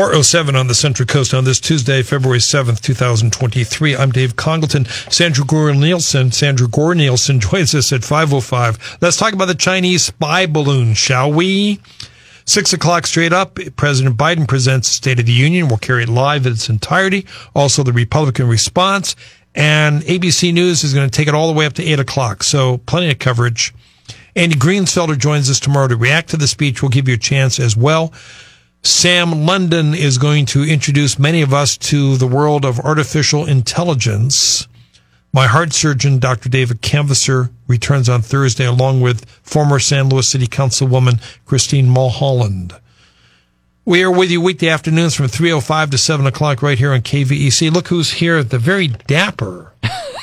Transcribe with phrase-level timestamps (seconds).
[0.00, 3.94] Four oh seven on the Central Coast on this Tuesday, February seventh, two thousand twenty-three.
[3.94, 4.86] I'm Dave Congleton.
[4.86, 6.32] Sandra Gore Nielsen.
[6.32, 8.78] Sandra Gore Nielsen joins us at five oh five.
[9.02, 11.80] Let's talk about the Chinese spy balloon, shall we?
[12.46, 13.58] Six o'clock straight up.
[13.76, 15.68] President Biden presents the State of the Union.
[15.68, 17.26] We'll carry it live in its entirety.
[17.54, 19.16] Also, the Republican response.
[19.54, 22.42] And ABC News is going to take it all the way up to eight o'clock.
[22.42, 23.74] So plenty of coverage.
[24.34, 26.80] Andy Greensfelder joins us tomorrow to react to the speech.
[26.80, 28.14] We'll give you a chance as well.
[28.82, 34.66] Sam London is going to introduce many of us to the world of artificial intelligence.
[35.32, 36.48] My heart surgeon, Dr.
[36.48, 42.74] David Canvasser, returns on Thursday along with former San Luis City Councilwoman Christine Mulholland.
[43.84, 47.70] We are with you weekday afternoons from 3.05 to 7 o'clock right here on KVEC.
[47.70, 49.72] Look who's here, the very dapper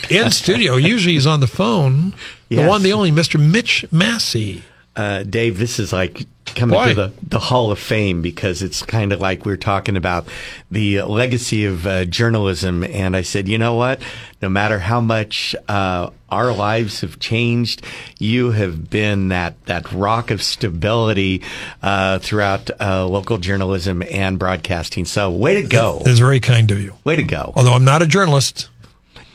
[0.10, 0.76] in studio.
[0.76, 2.14] Usually he's on the phone.
[2.50, 2.62] Yes.
[2.62, 3.40] The one, the only, Mr.
[3.40, 4.64] Mitch Massey.
[4.96, 6.26] Uh, Dave, this is like
[6.58, 6.90] coming Why?
[6.90, 10.28] to the, the Hall of Fame because it's kind of like we're talking about
[10.70, 12.84] the legacy of uh, journalism.
[12.84, 14.02] And I said, you know what?
[14.42, 17.84] No matter how much uh, our lives have changed,
[18.20, 21.44] you have been that, that rock of stability
[21.82, 25.06] uh, throughout uh, local journalism and broadcasting.
[25.06, 26.02] So, way to go.
[26.04, 26.94] That's very kind of you.
[27.04, 27.54] Way to go.
[27.56, 28.70] Although I'm not a journalist,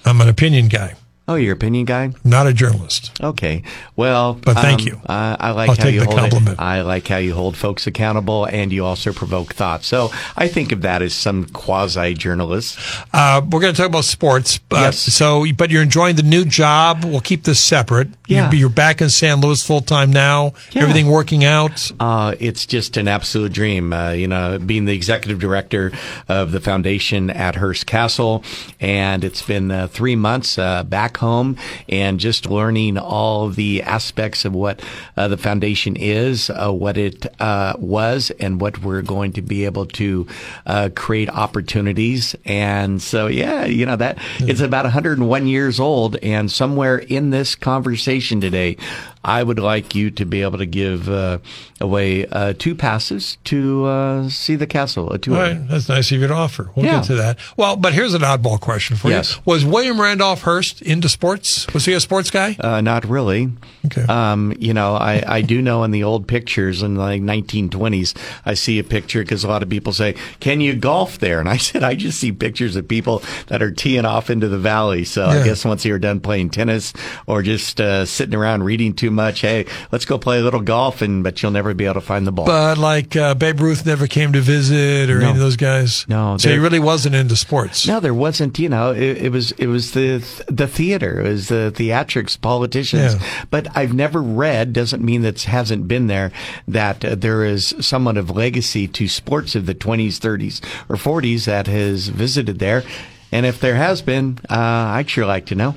[0.05, 0.95] I'm an opinion guy,
[1.29, 2.13] Oh, your opinion guy?
[2.25, 3.13] not a journalist.
[3.23, 3.63] Okay.
[3.95, 5.01] Well, But thank um, you.
[5.07, 6.59] I, I like I'll how take you the hold compliment.
[6.59, 6.63] It.
[6.63, 9.85] I like how you hold folks accountable, and you also provoke thought.
[9.85, 12.79] So I think of that as some quasi journalist.
[13.13, 14.59] Uh, we're going to talk about sports.
[14.59, 14.99] But, Yes.
[14.99, 17.05] So, but you're enjoying the new job.
[17.05, 18.09] We'll keep this separate.
[18.27, 18.51] Yeah.
[18.51, 20.55] You're, back in San Luis full time now.
[20.73, 20.83] Yeah.
[20.83, 21.91] Everything working out.
[22.01, 23.93] Uh, it's just an absolute dream.
[23.93, 25.93] Uh, you know, being the executive director
[26.29, 28.43] of the foundation at Hearst Castle,
[28.81, 30.83] and it's been uh, three months uh,
[31.13, 31.57] back home,
[31.89, 34.83] and just learning all the aspects of what
[35.17, 39.65] uh, the foundation is, uh, what it uh, was, and what we're going to be
[39.65, 40.27] able to
[40.67, 42.35] uh, create opportunities.
[42.45, 47.55] And so, yeah, you know that it's about 101 years old, and somewhere in this
[47.55, 48.77] conversation today,
[49.25, 51.39] I would like you to be able to give uh,
[51.81, 55.13] away uh, two passes to uh, see the castle.
[55.13, 55.37] A tour.
[55.37, 55.69] All right.
[55.69, 56.71] That's nice of you to offer.
[56.75, 56.97] We'll Yeah.
[56.99, 57.39] get to that.
[57.57, 59.37] Well, but here's an oddball question for Yes.
[59.37, 59.43] you.
[59.45, 61.67] Was William Randolph Hearst into sports?
[61.73, 62.57] Was he a sports guy?
[62.59, 63.51] Uh, not really.
[63.87, 64.03] Okay.
[64.03, 68.15] Um, you know, I, I do know in the old pictures in the like 1920s,
[68.45, 71.49] I see a picture because a lot of people say, "Can you golf there?" And
[71.49, 75.05] I said, I just see pictures of people that are teeing off into the valley.
[75.05, 75.41] So Yeah.
[75.41, 76.93] I guess once you're done playing tennis
[77.27, 81.03] or just uh, sitting around reading too much, hey, let's go play a little golf,
[81.03, 82.47] and but you'll never be able to find the ball.
[82.47, 85.27] But like uh, Babe Ruth never came to visit or No.
[85.29, 86.07] any of those guys.
[86.09, 87.87] No, So he really wasn't into sports.
[87.87, 88.59] No, there wasn't.
[88.59, 90.19] You know, it, it was it was the
[90.49, 93.15] the theater, it was the theatrics, politicians.
[93.15, 93.45] Yeah.
[93.51, 94.73] But I've never read.
[94.73, 96.33] Doesn't mean that hasn't been there.
[96.67, 101.45] That uh, there is somewhat of legacy to sports of the twenties, thirties, or forties
[101.45, 102.83] that has visited there.
[103.31, 104.57] And if there has been, uh,
[104.99, 105.75] I'd sure like to know.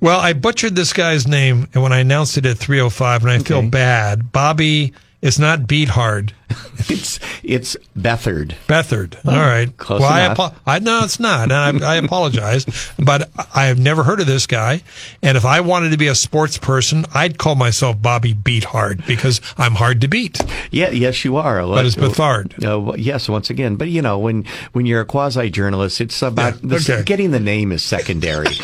[0.00, 3.38] Well, I butchered this guy's name and when I announced it at 305 and I
[3.38, 4.32] feel bad.
[4.32, 6.32] Bobby is not beat hard.
[6.86, 8.54] It's it's Beathard.
[8.68, 9.16] Beathard.
[9.26, 9.74] All right.
[9.78, 11.50] close well, I, apo- I no, it's not.
[11.50, 12.66] And I, I apologize,
[12.98, 14.82] but I have never heard of this guy.
[15.22, 19.06] And if I wanted to be a sports person, I'd call myself Bobby Beat Hard
[19.06, 20.40] because I'm hard to beat.
[20.70, 21.62] Yeah, yes, you are.
[21.66, 22.62] But it's Beathard.
[22.62, 23.76] Uh, yes, once again.
[23.76, 27.02] But you know, when when you're a quasi journalist, it's about Yeah, okay.
[27.04, 28.48] getting the name is secondary.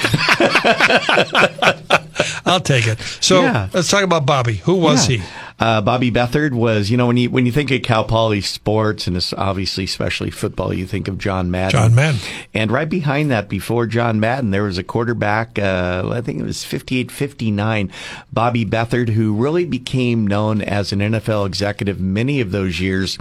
[2.47, 3.01] I'll take it.
[3.21, 3.69] So Yeah.
[3.73, 4.55] let's talk about Bobby.
[4.57, 5.19] Who was Yeah.
[5.19, 5.25] he?
[5.59, 9.07] Uh, Bobby Beathard was, you know, when you when you think of Cal Poly sports
[9.07, 11.71] and it's obviously especially football, you think of John Madden.
[11.71, 12.21] John Madden.
[12.55, 15.59] And right behind that, before John Madden, there was a quarterback.
[15.59, 17.91] Uh, I think it was 58-59,
[18.33, 23.19] Bobby Beathard, who really became known as an NFL executive many of those years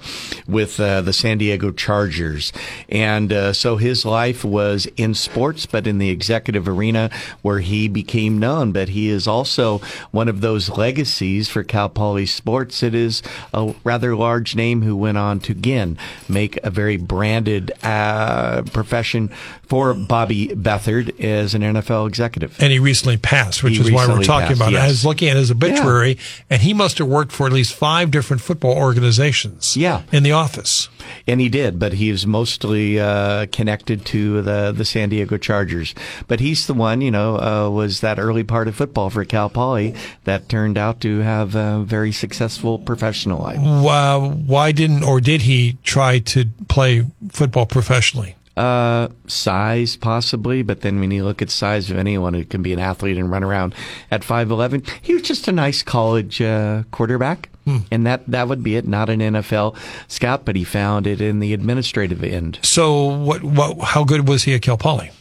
[0.48, 2.54] with uh, the San Diego Chargers.
[2.88, 7.10] And uh, so his life was in sports, but in the executive arena
[7.42, 8.72] where he became known.
[8.72, 9.80] But he is also
[10.12, 13.22] one of those legacies for Cal Poly Sports, it is
[13.54, 15.98] a rather large name who went on to again
[16.28, 19.30] make a very branded uh, profession
[19.68, 22.60] for Bobby Beathard as an NFL executive.
[22.62, 24.80] And he recently passed, which He is why we're talking passed, about it.
[24.80, 26.18] I was looking at his obituary,
[26.50, 29.78] and he must have worked for at least five different football organizations.
[29.78, 30.02] Yeah.
[30.12, 30.90] in the office.
[31.28, 35.96] And he did, but he was mostly uh, connected to the the San Diego Chargers.
[36.28, 39.50] But he's the one, you know, uh, was that early part of football for Cal
[39.50, 39.96] Poly
[40.26, 43.60] that turned out to have a very successful professional life.
[43.60, 48.36] Why, why didn't or did he try to play football professionally?
[48.58, 52.74] Uh, size possibly, but then when you look at size of anyone who can be
[52.74, 53.74] an athlete and run around
[54.12, 57.48] at five eleven, he was just a nice college uh, quarterback,
[57.90, 58.86] and that that would be it.
[58.86, 59.78] Not an NFL
[60.10, 62.60] scout, but he found it in the administrative end.
[62.62, 65.12] So, what, what, how good was he at Cal Poly?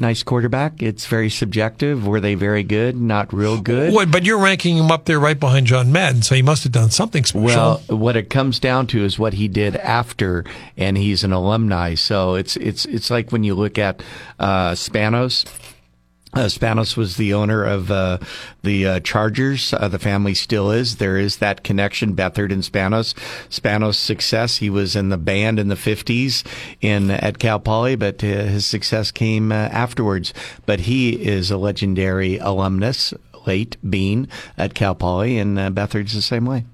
[0.00, 0.80] Nice quarterback.
[0.80, 2.06] It's very subjective.
[2.06, 2.96] Were they very good?
[2.96, 3.92] Not real good.
[4.12, 6.90] But you're ranking him up there right behind John Madden, so he must have done
[6.90, 7.42] something special.
[7.42, 10.44] Well, what it comes down to is what he did after,
[10.76, 11.94] and he's an alumni.
[11.94, 14.00] So it's it's it's like when you look at
[14.38, 15.44] uh, Spanos.
[16.34, 18.18] Uh, Spanos was the owner of uh,
[18.62, 19.72] the uh, Chargers.
[19.72, 20.96] Uh, the family still is.
[20.96, 23.14] There is that connection, Beathard and Spanos.
[23.48, 26.44] Spanos' success, he was in the band in the 50s
[26.82, 30.34] in at Cal Poly, but uh, his success came uh, afterwards.
[30.66, 33.14] But he is a legendary alumnus,
[33.46, 34.28] late Bean
[34.58, 36.66] at Cal Poly, and uh, Beathard's the same way.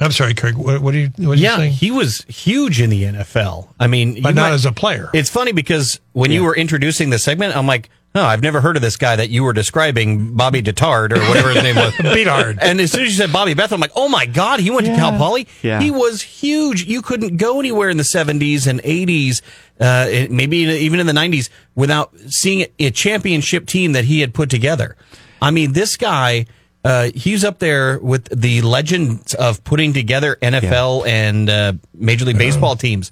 [0.00, 0.54] I'm sorry, Craig.
[0.56, 1.10] What, what are you?
[1.18, 1.72] What are you Yeah, saying?
[1.72, 3.68] he was huge in the NFL.
[3.80, 5.10] I mean, but you not might- as a player.
[5.12, 8.76] It's funny because when you were introducing the segment, I'm like, oh, I've never heard
[8.76, 11.94] of this guy that you were describing, Bobby Detard or whatever his name was.
[12.14, 12.26] Beat.
[12.26, 14.86] And as soon as you said Bobby Beth, I'm like, oh my God, he went
[14.86, 15.46] to Cal Poly.
[15.62, 15.80] Yeah.
[15.80, 16.84] He was huge.
[16.84, 19.42] You couldn't go anywhere in the 70s and 80s,
[19.78, 24.50] uh, maybe even in the 90s without seeing a championship team that he had put
[24.50, 24.96] together.
[25.40, 26.46] I mean, this guy,
[26.84, 32.38] uh, he's up there with the legends of putting together NFL and uh, Major League
[32.38, 33.10] Baseball teams.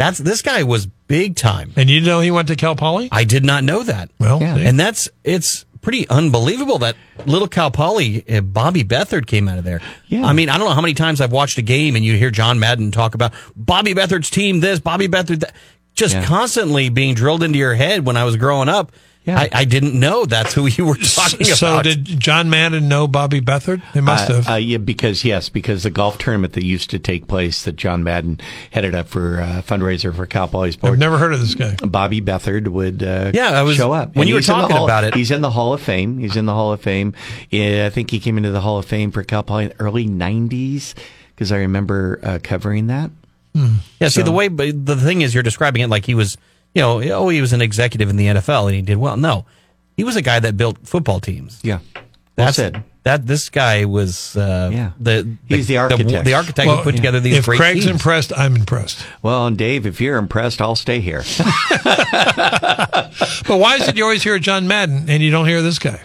[0.00, 1.72] That's this guy was big time.
[1.76, 3.10] and you know he went to Cal Poly?
[3.12, 4.10] I did not know that.
[4.18, 4.56] Well, Yeah.
[4.56, 9.64] And that's it's pretty unbelievable that little Cal Poly, uh, Bobby Beathard came out of
[9.64, 9.82] there.
[10.08, 10.24] Yeah.
[10.24, 12.30] I mean, I don't know how many times I've watched a game and you hear
[12.30, 15.54] John Madden talk about Bobby Beathard's team, this, Bobby Beathard, that,
[15.94, 16.24] just Yeah.
[16.24, 18.92] constantly being drilled into your head when I was growing up.
[19.30, 19.40] Yeah.
[19.40, 21.84] I, I didn't know that's who you were talking so about.
[21.86, 23.82] So did John Madden know Bobby Beathard?
[23.94, 24.48] They must Uh, have.
[24.50, 28.02] Uh, yeah, because yes, because the golf tournament that used to take place that John
[28.04, 28.40] Madden
[28.70, 31.76] headed up for uh, fundraiser for Cal Poly I've never heard of this guy.
[31.86, 34.56] Bobby Beathard would uh, Yeah, I was- show up when And you were he's in
[34.56, 36.18] the talking Hall- about it- He's in the Hall of Fame.
[36.18, 37.14] He's in the Hall of Fame.
[37.50, 39.80] Yeah, I think he came into the Hall of Fame for Cal Poly in the
[39.80, 40.94] early '90s
[41.34, 43.10] because I remember uh, covering that.
[44.00, 46.36] yeah, see, the way, the thing is, you're describing it like he was,
[46.74, 49.16] you know, oh, he was an executive in the NFL and he did well.
[49.16, 49.44] No,
[49.96, 51.58] he was a guy that built football teams.
[51.62, 52.76] Yeah, well That's it.
[53.02, 54.90] That this guy was, uh, Yeah.
[55.00, 56.24] the He's the architect.
[56.26, 57.92] the, architect Well, who put together these if great Craig's teams.
[57.92, 59.02] impressed, I'm impressed.
[59.22, 61.22] Well, and Dave, if you're impressed, I'll stay here.
[63.46, 66.00] But why is it you always hear John Madden and you don't hear this guy?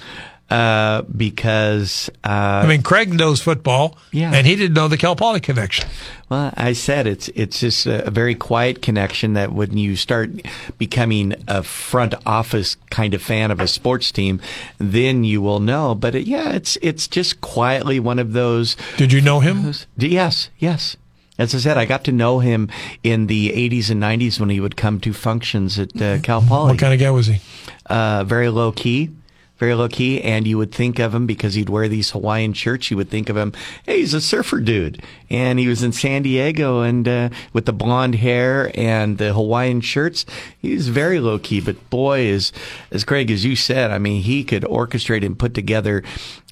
[0.50, 2.28] Uh, because uh,
[2.64, 4.32] I mean, Craig knows football, Yeah.
[4.34, 5.88] and he didn't know the Cal Poly connection.
[6.30, 10.30] Well, I said it's it's just a, a very quiet connection that when you start
[10.78, 14.40] becoming a front office kind of fan of a sports team,
[14.78, 15.96] then you will know.
[15.96, 18.76] But it, yeah, it's it's just quietly one of those.
[18.98, 19.64] Did you know him?
[19.64, 20.96] those- Yes, yes.
[21.38, 22.70] As I said, I got to know him
[23.04, 26.72] in the 80s and 90s when he would come to functions at uh, Cal Poly
[26.72, 27.42] What kind of guy was he?
[27.88, 29.10] uh, very low key,
[29.58, 30.22] very low key.
[30.22, 32.92] And you would think of him because he'd wear these Hawaiian shirts.
[32.92, 33.54] You would think of him,
[33.86, 35.02] hey, he's a surfer dude.
[35.30, 39.82] And he was in San Diego and uh, with the blonde hair and the Hawaiian
[39.82, 40.26] shirts.
[40.60, 41.62] He was very low key.
[41.62, 42.52] But boy, is
[42.92, 46.04] as Craig as you said, I mean, he could orchestrate and put together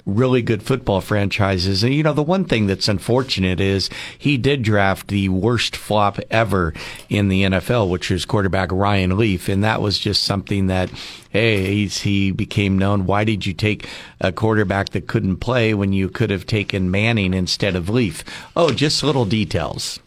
[0.06, 1.84] really good football franchises.
[1.84, 6.20] And you know, the one thing that's unfortunate is he did draft the worst flop
[6.30, 6.74] ever
[7.10, 10.90] in the NFL, which was quarterback Ryan Leaf, and that was just something that
[11.30, 13.08] hey, he's, he became known.
[13.08, 13.88] Why did you take
[14.22, 18.24] a quarterback that couldn't play when you could have taken Manning instead of Leaf?
[18.56, 20.00] Oh, just little details.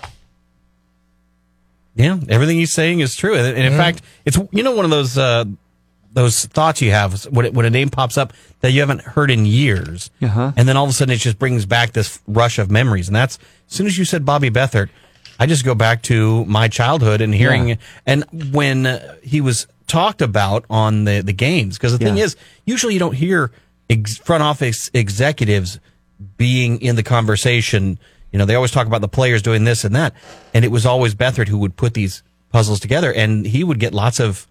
[1.96, 4.90] Yeah, everything he's saying is true, and, and in fact, it's you know one of
[4.90, 5.46] those uh,
[6.16, 9.30] those thoughts you have when it, when a name pops up that you haven't heard
[9.30, 10.50] in years, Uh-huh.
[10.56, 13.14] and then all of a sudden it just brings back this rush of memories, and
[13.14, 14.88] that's as soon as you said Bobby Beathard,
[15.38, 17.74] I just go back to my childhood and hearing, Yeah.
[18.06, 22.24] and when uh, he was talked about on the the games, because the thing Yeah.
[22.24, 23.52] is, usually you don't hear
[23.90, 25.78] ex- front office executives
[26.38, 27.98] being in the conversation.
[28.32, 30.14] You know, they always talk about the players doing this and that,
[30.54, 33.92] and it was always Beathard who would put these puzzles together, and he would get
[33.92, 34.46] lots of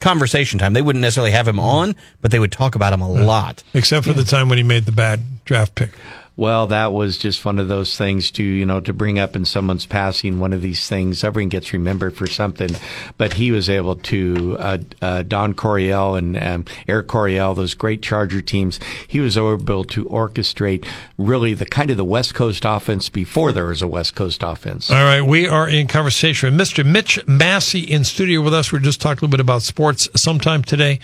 [0.00, 0.72] conversation time.
[0.72, 3.62] They wouldn't necessarily have him on, but they would talk about him a lot.
[3.74, 5.90] Except for the time when he made the bad draft pick.
[6.38, 9.44] Well, that was just one of those things to, you know, to bring up in
[9.44, 11.24] someone's passing one of these things.
[11.24, 12.70] Everyone gets remembered for something,
[13.16, 18.02] but he was able to, uh, uh, Don Coryell and um, Air Coryell, those great
[18.02, 18.78] Charger teams,
[19.08, 23.66] he was able to orchestrate really the kind of the West Coast offense before there
[23.66, 24.92] was a West Coast offense.
[24.92, 26.86] All right, we are in conversation with Mr.
[26.86, 28.72] Mitch Massey in studio with us.
[28.72, 31.00] We're just talking a little bit about sports sometime today,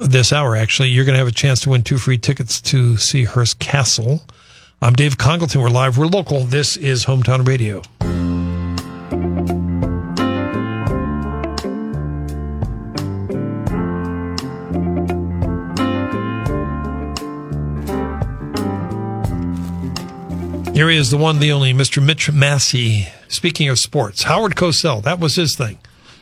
[0.00, 0.88] this hour actually.
[0.88, 4.22] You're going to have a chance to win two free tickets to see Hearst Castle.
[4.82, 5.62] I'm Dave Congleton.
[5.62, 5.96] We're live.
[5.96, 6.40] We're local.
[6.44, 7.80] This is Hometown Radio.
[20.74, 22.04] Here he is, the one, the only, Mr.
[22.04, 23.08] Mitch Massey.
[23.28, 25.78] Speaking of sports, Howard Cosell, that was his thing.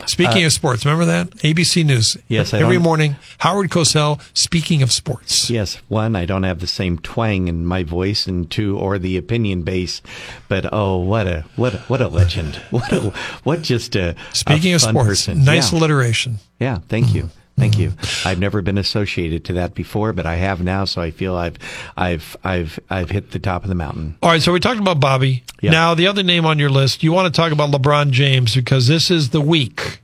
[0.07, 1.31] Speaking uh, of sports, remember that?
[1.39, 2.17] ABC News.
[2.29, 3.17] Yes, I every morning.
[3.39, 4.21] Howard Cosell.
[4.37, 5.51] Speaking of sports.
[5.51, 9.17] Yes, one, I don't have the same twang in my voice, and two, or the
[9.17, 10.03] opinion base.
[10.49, 12.61] But oh, what a what a, what a legend!
[12.75, 13.11] What a
[13.45, 15.07] what just a speaking a of sports.
[15.07, 15.45] Person.
[15.45, 15.79] Nice yeah.
[15.79, 16.39] alliteration.
[16.59, 17.31] Yeah, thank you.
[17.57, 17.93] Thank you.
[18.25, 21.57] I've never been associated to that before, but I have now, so I feel I've
[21.97, 24.17] I've I've I've hit the top of the mountain.
[24.23, 25.45] All right, so we talked about Bobby.
[25.61, 25.73] Yep.
[25.73, 28.89] Now the other name on your list, you want to talk about LeBron James because
[28.89, 30.01] this is the week.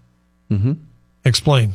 [0.50, 0.74] Mm-hmm.
[1.24, 1.74] Explain.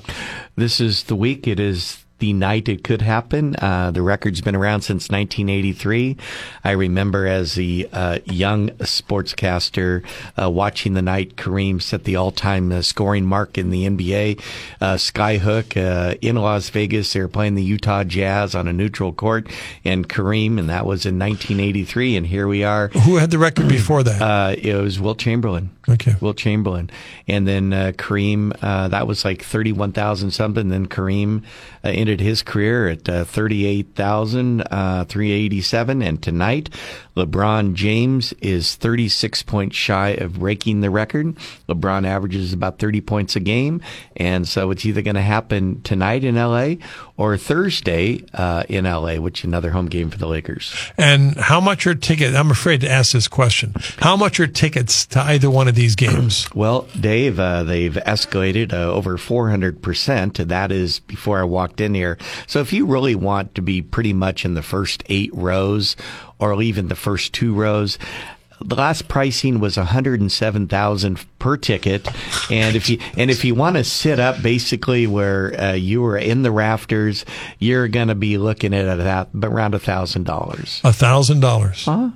[0.56, 1.48] This is the week.
[1.48, 3.56] It is the night it could happen.
[3.58, 6.16] Uh, the record's been around since 1983.
[6.64, 10.04] I remember as a uh, young sportscaster
[10.42, 14.42] uh, watching the night Kareem set the all-time uh, scoring mark in the NBA.
[14.80, 19.12] Uh, Skyhook uh, in Las Vegas, they were playing the Utah Jazz on a neutral
[19.12, 19.48] court,
[19.84, 22.16] and Kareem, and that was in 1983.
[22.16, 22.88] And here we are.
[22.90, 24.60] Who had the record before that?
[24.60, 25.70] it was Wilt Chamberlain.
[25.88, 26.16] Okay.
[26.20, 26.90] Wilt Chamberlain,
[27.28, 28.58] and then Kareem.
[28.60, 30.70] that was like 31,000 something.
[30.70, 31.44] Then Kareem
[32.08, 36.02] his career at uh, 38,387.
[36.02, 36.70] Uh, and tonight,
[37.16, 41.36] LeBron James is 36 points shy of breaking the record.
[41.70, 43.82] LeBron averages about 30 points a game.
[44.18, 46.76] And so it's either going to happen tonight in LA
[47.18, 50.76] or Thursday uh, in LA, which is another home game for the Lakers.
[50.98, 52.36] And how much are tickets?
[52.36, 53.74] I'm afraid to ask this question.
[54.00, 56.48] How much are tickets to either one of these games?
[56.54, 60.48] well, Dave, uh, they've escalated uh, over 400%.
[60.48, 62.18] That is before I walked in here.
[62.48, 65.96] So if you really want to be pretty much in the first eight rows
[66.38, 67.98] or even the first two rows,
[68.62, 72.08] the last pricing was 107,000 per ticket.
[72.52, 76.18] And if you and if you want to sit up basically where uh, you were
[76.18, 77.26] in the rafters
[77.60, 80.82] you're going to be looking at that around a thousand dollars.
[80.84, 81.86] A thousand dollars?
[81.86, 82.12] Huh?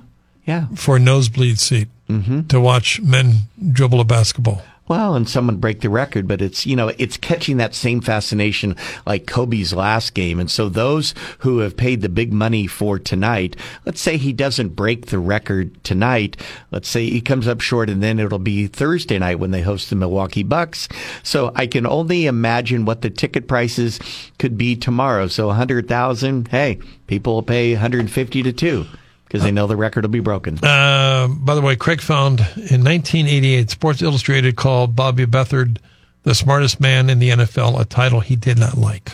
[0.46, 0.66] Yeah.
[0.74, 2.46] For a nosebleed seat mm-hmm.
[2.48, 3.34] to watch men
[3.72, 7.58] dribble a basketball well, and someone break the record, but it's, you know, it's catching
[7.58, 8.74] that same fascination
[9.06, 10.40] like Kobe's last game.
[10.40, 13.54] And so those who have paid the big money for tonight,
[13.86, 16.36] let's say he doesn't break the record tonight.
[16.72, 19.90] Let's say he comes up short and then it'll be Thursday night when they host
[19.90, 20.88] the Milwaukee Bucks.
[21.22, 24.00] So I can only imagine what the ticket prices
[24.40, 25.28] could be tomorrow.
[25.28, 28.86] So 100,000, hey, people will pay 150 to two
[29.30, 30.58] because they know the record will be broken.
[30.58, 35.78] Uh, by the way, Craig found in 1988, Sports Illustrated called Bobby Beathard
[36.24, 39.12] the smartest man in the NFL, a title he did not like.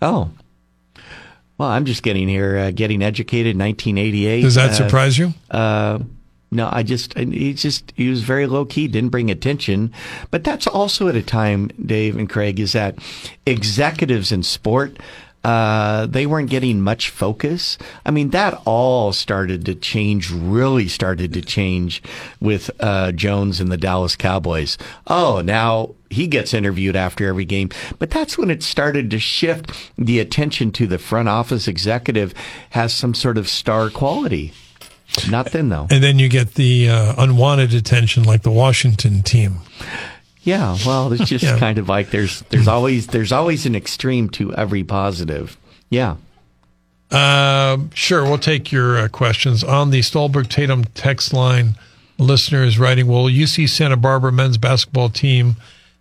[0.00, 0.30] Oh.
[1.58, 3.58] Well, I'm just getting here, uh, getting educated.
[3.58, 4.42] 1988.
[4.42, 5.34] Does that uh, surprise you?
[5.50, 5.98] Uh,
[6.52, 9.92] no, I just he just he was very low key, didn't bring attention.
[10.30, 12.96] But that's also at a time, Dave and Craig, is that
[13.44, 14.96] executives in sport
[15.44, 17.78] uh, they weren't getting much focus.
[18.04, 22.02] I mean, that all started to change, really started to change
[22.40, 24.78] with uh, Jones and the Dallas Cowboys.
[25.06, 27.70] Oh, now he gets interviewed after every game.
[27.98, 32.34] But that's when it started to shift the attention to the front office executive
[32.70, 34.52] has some sort of star quality.
[35.30, 35.86] Not then, though.
[35.90, 39.60] And then you get the uh, unwanted attention like the Washington team.
[40.48, 41.58] Yeah, well, it's just yeah.
[41.58, 45.56] kind of like there's there's always there's always an extreme to every positive.
[45.90, 46.16] Yeah.
[47.10, 51.74] Uh, sure, we'll take your uh, questions on the Stolberg Tatum text line.
[52.18, 55.56] Listener is writing, "Will UC Santa Barbara men's basketball team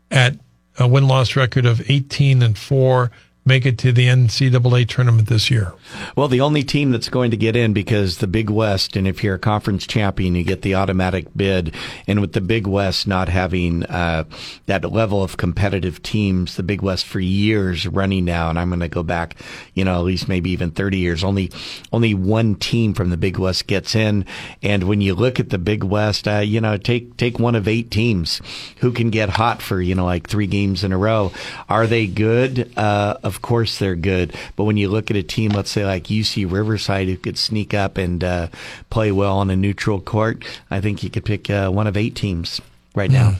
[0.10, 0.36] at
[0.80, 3.12] a win loss record of 18 and four
[3.48, 5.74] make it to the NCAA tournament this year?
[6.16, 9.24] Well, the only team that's going to get in because the Big West, and if
[9.24, 11.74] you're a conference champion, you get the automatic bid.
[12.06, 14.25] And with the Big West not having uh,
[14.66, 18.82] that level of competitive teams, the Big West for years running now, and I'm going
[18.82, 19.36] to go back,
[19.74, 21.24] you know, at least maybe even 30 years.
[21.24, 21.51] Only
[21.92, 24.25] only one team from the Big West gets in.
[24.62, 27.68] And when you look at the Big West, uh, you know, take take one of
[27.68, 28.42] eight teams
[28.77, 31.32] who can get hot for you know like three games in a row.
[31.70, 32.77] Are they good?
[32.77, 34.36] Uh, of of course they're good.
[34.56, 37.75] But when you look at a team, let's say like UC Riverside, who could sneak
[37.75, 38.48] up and uh,
[38.89, 42.15] play well on a neutral court, I think you could pick uh, one of eight
[42.15, 42.60] teams
[42.96, 43.36] right now.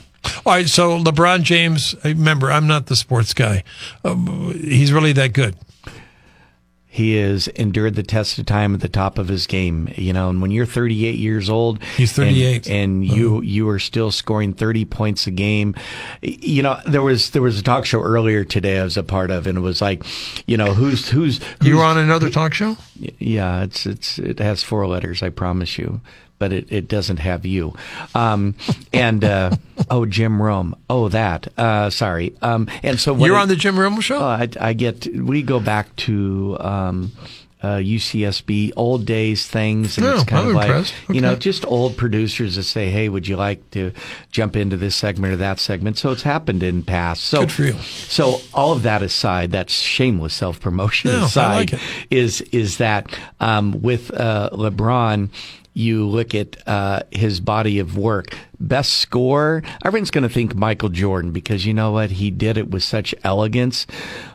[0.46, 1.96] All right, so LeBron James.
[2.04, 3.64] Remember, I'm not the sports guy.
[4.04, 4.14] Uh,
[4.52, 5.56] he's really that good.
[6.98, 10.28] He has endured the test of time at the top of his game, you know.
[10.30, 12.66] And when you're 38 years old, He's 38.
[12.66, 15.74] and, and you you are still scoring 30 points a game.
[16.22, 19.30] You know, there was there was a talk show earlier today I was a part
[19.30, 20.02] of, and it was like,
[20.46, 22.76] you know, who's who's, who's You were on another talk show?
[23.18, 26.00] yeah, it's it's it has four letters, I promise you,
[26.38, 27.74] but it, it doesn't have you.
[28.14, 28.54] Um,
[28.92, 29.50] and uh,
[29.90, 30.74] oh, Jim Rome.
[30.88, 31.48] Oh, that.
[31.58, 32.34] Uh, sorry.
[32.42, 34.18] Um, and so You're it- on the Jim Rimmel show?
[34.20, 35.06] uh, I, I get.
[35.14, 36.56] We go back to.
[36.60, 37.12] Um,
[37.60, 40.94] uh, UCSB old days things, and Oh, it's kind I'm of like impressed.
[41.08, 43.90] you know just old producers that say, "Hey, would you like to
[44.30, 47.24] jump into this segment or that segment?" So it's happened in past.
[47.24, 47.72] So Good for you.
[47.72, 51.80] So all of that aside, that shameless self promotion No, aside, like
[52.10, 55.28] is is that um, with uh, LeBron,
[55.78, 58.36] you look at uh, his body of work.
[58.58, 62.10] Best score, everyone's going to think Michael Jordan because you know what?
[62.10, 63.86] He did it with such elegance.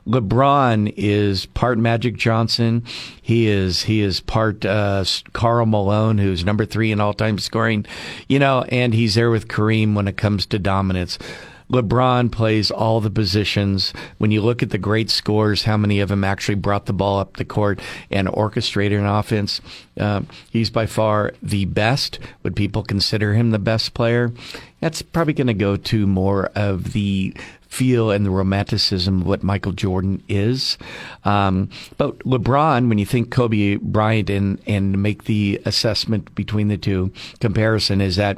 [0.07, 2.83] LeBron is part Magic Johnson.
[3.21, 7.85] He is he is part uh, Karl Malone, who's number three in all time scoring.
[8.29, 11.19] You know, and he's there with Kareem when it comes to dominance.
[11.71, 13.93] LeBron plays all the positions.
[14.17, 17.19] When you look at the great scores, how many of them actually brought the ball
[17.19, 17.79] up the court
[18.11, 19.61] and orchestrated an offense?
[19.97, 22.19] Um, he's by far the best.
[22.43, 24.31] Would people consider him the best player?
[24.79, 27.33] That's probably going to go to more of the
[27.73, 30.77] feel and the romanticism of what Michael Jordan is.
[31.25, 36.77] Um, but LeBron, when you think Kobe Bryant and, and make the assessment between the
[36.77, 38.37] two comparison is that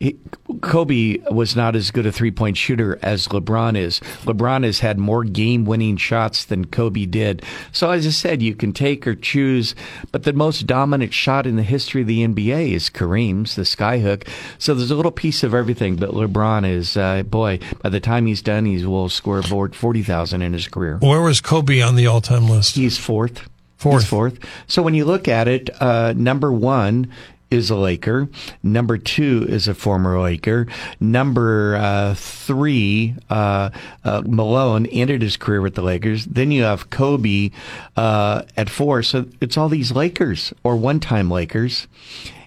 [0.00, 0.16] he,
[0.62, 4.00] Kobe was not as good a three point shooter as LeBron is.
[4.24, 7.44] LeBron has had more game winning shots than Kobe did.
[7.70, 9.74] So, as I said, you can take or choose,
[10.10, 14.26] but the most dominant shot in the history of the NBA is Kareem's, the skyhook.
[14.58, 18.24] So, there's a little piece of everything, but LeBron is, uh, boy, by the time
[18.24, 20.96] he's done, he will score aboard 40,000 in his career.
[20.96, 22.74] Where was Kobe on the all time list?
[22.74, 23.50] He's fourth.
[23.76, 24.02] Fourth.
[24.02, 24.38] He's fourth.
[24.66, 27.10] So when you look at it, uh, number one
[27.50, 28.28] is a Laker.
[28.62, 30.66] Number two is a former Laker.
[31.00, 33.70] Number uh, three, uh,
[34.04, 36.26] uh, Malone ended his career with the Lakers.
[36.26, 37.50] Then you have Kobe
[37.96, 39.02] uh, at four.
[39.02, 41.86] So it's all these Lakers or one-time Lakers.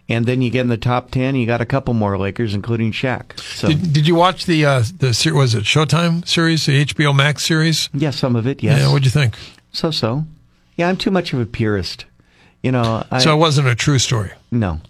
[0.10, 2.92] And then you get in the top ten, you got a couple more Lakers, including
[2.92, 3.40] Shaq.
[3.40, 7.46] So Did, did you watch the uh, the was it Showtime series, the HBO Max
[7.46, 7.90] series?
[7.94, 8.80] yeah, some of it, yes.
[8.80, 9.36] Yeah, what'd you think?
[9.72, 10.26] so so.
[10.76, 12.06] Yeah, I'm too much of a purist.
[12.64, 14.32] You know, I, so it wasn't a true story.
[14.52, 14.82] No,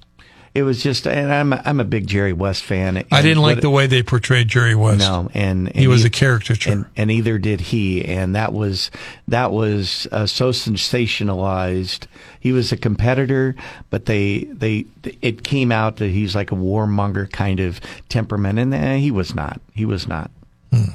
[0.56, 3.04] it was just, and I'm I'm a big Jerry West fan.
[3.12, 5.00] I didn't like what- the way they portrayed Jerry West.
[5.00, 6.72] No, and, and he was a caricature.
[6.72, 8.92] and, and either did he, and that was
[9.28, 12.06] that was uh, so sensationalized.
[12.40, 13.56] He was a competitor,
[13.90, 14.86] but they they
[15.22, 19.34] it came out that he's like a warmonger kind of temperament, and eh, he was
[19.34, 19.60] not.
[19.74, 20.30] He was not.
[20.72, 20.88] Uh,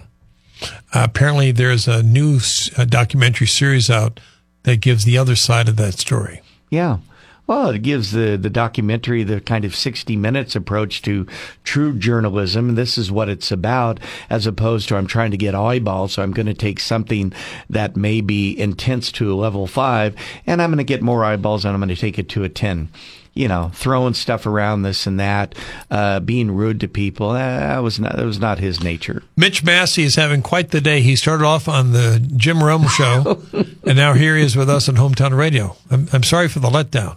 [0.93, 4.21] apparently, there's a new s- uh documentary series out
[4.65, 6.43] that gives the other side of that story.
[6.71, 6.99] Yeah.
[7.49, 11.27] Well, it gives the, the documentary the kind of 60 minutes approach to
[11.65, 12.75] true journalism.
[12.75, 16.33] This is what it's about, as opposed to I'm trying to get eyeballs, so I'm
[16.33, 17.33] going to take something
[17.71, 20.15] that may be intense to a level five,
[20.47, 22.51] and I'm going to get more eyeballs, and I'm going to take it to a
[22.51, 22.91] 10.
[23.33, 25.55] You know, throwing stuff around this and that,
[25.93, 27.37] uh, being rude to people.
[27.37, 29.23] eh, That was not that was not his nature.
[29.37, 31.03] Mitch Massey is having quite the day.
[31.03, 33.41] He started off on the Jim Rome show,
[33.85, 35.77] and now here he is with us on Hometown Radio.
[35.89, 37.17] I'm, I'm sorry for the letdown.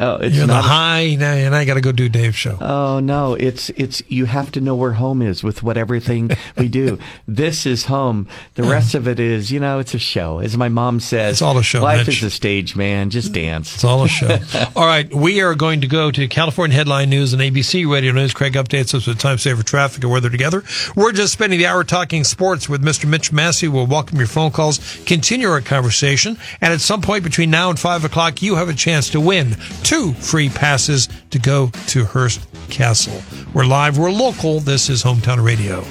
[0.00, 2.56] Oh, it's You're in the high, now, and I got to go do Dave's show.
[2.60, 6.68] Oh no, it's it's you have to know where home is with what everything we
[6.68, 6.98] do.
[7.28, 8.28] this is home.
[8.54, 10.38] The rest of it is, you know, it's a show.
[10.38, 12.18] As my mom says, It's all a show, Life Mitch.
[12.18, 13.10] is a stage, man.
[13.10, 13.74] Just dance.
[13.74, 14.38] It's all a show.
[14.76, 18.32] all right, we are going to go to California Headline News and ABC Radio News.
[18.32, 20.62] Craig updates us with time saver traffic and weather together.
[20.94, 23.08] We're just spending the hour talking sports with Mr.
[23.08, 23.66] Mitch Massey.
[23.66, 27.78] We'll welcome your phone calls, continue our conversation, and at some point between now and
[27.78, 29.56] five o'clock, you have a chance to win
[29.88, 33.22] two free passes to go to Hearst Castle.
[33.54, 34.60] We're live, we're local.
[34.60, 35.82] This is Hometown Radio.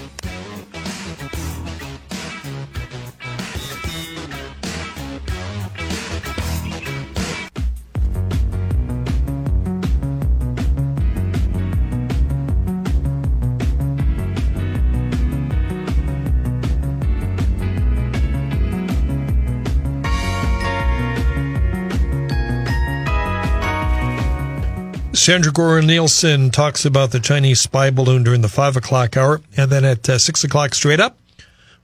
[25.27, 29.69] Sandra Gore Nielsen talks about the Chinese spy balloon during the five o'clock hour, and
[29.69, 31.17] then at uh, six o'clock straight up,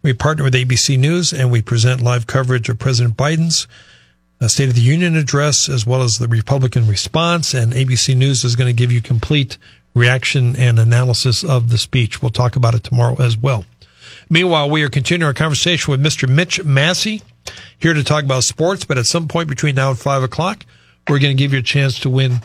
[0.01, 3.67] We partner with ABC News and we present live coverage of President Biden's
[4.39, 7.53] uh, State of the Union address as well as the Republican response.
[7.53, 9.57] And ABC News is going to give you complete
[9.93, 12.21] reaction and analysis of the speech.
[12.21, 13.65] We'll talk about it tomorrow as well.
[14.29, 16.29] Meanwhile, we are continuing our conversation with Mr.
[16.29, 17.21] Mitch Massey
[17.77, 20.65] here to talk about sports, but at some point between now and five o'clock,
[21.09, 22.39] we're going to give you a chance to win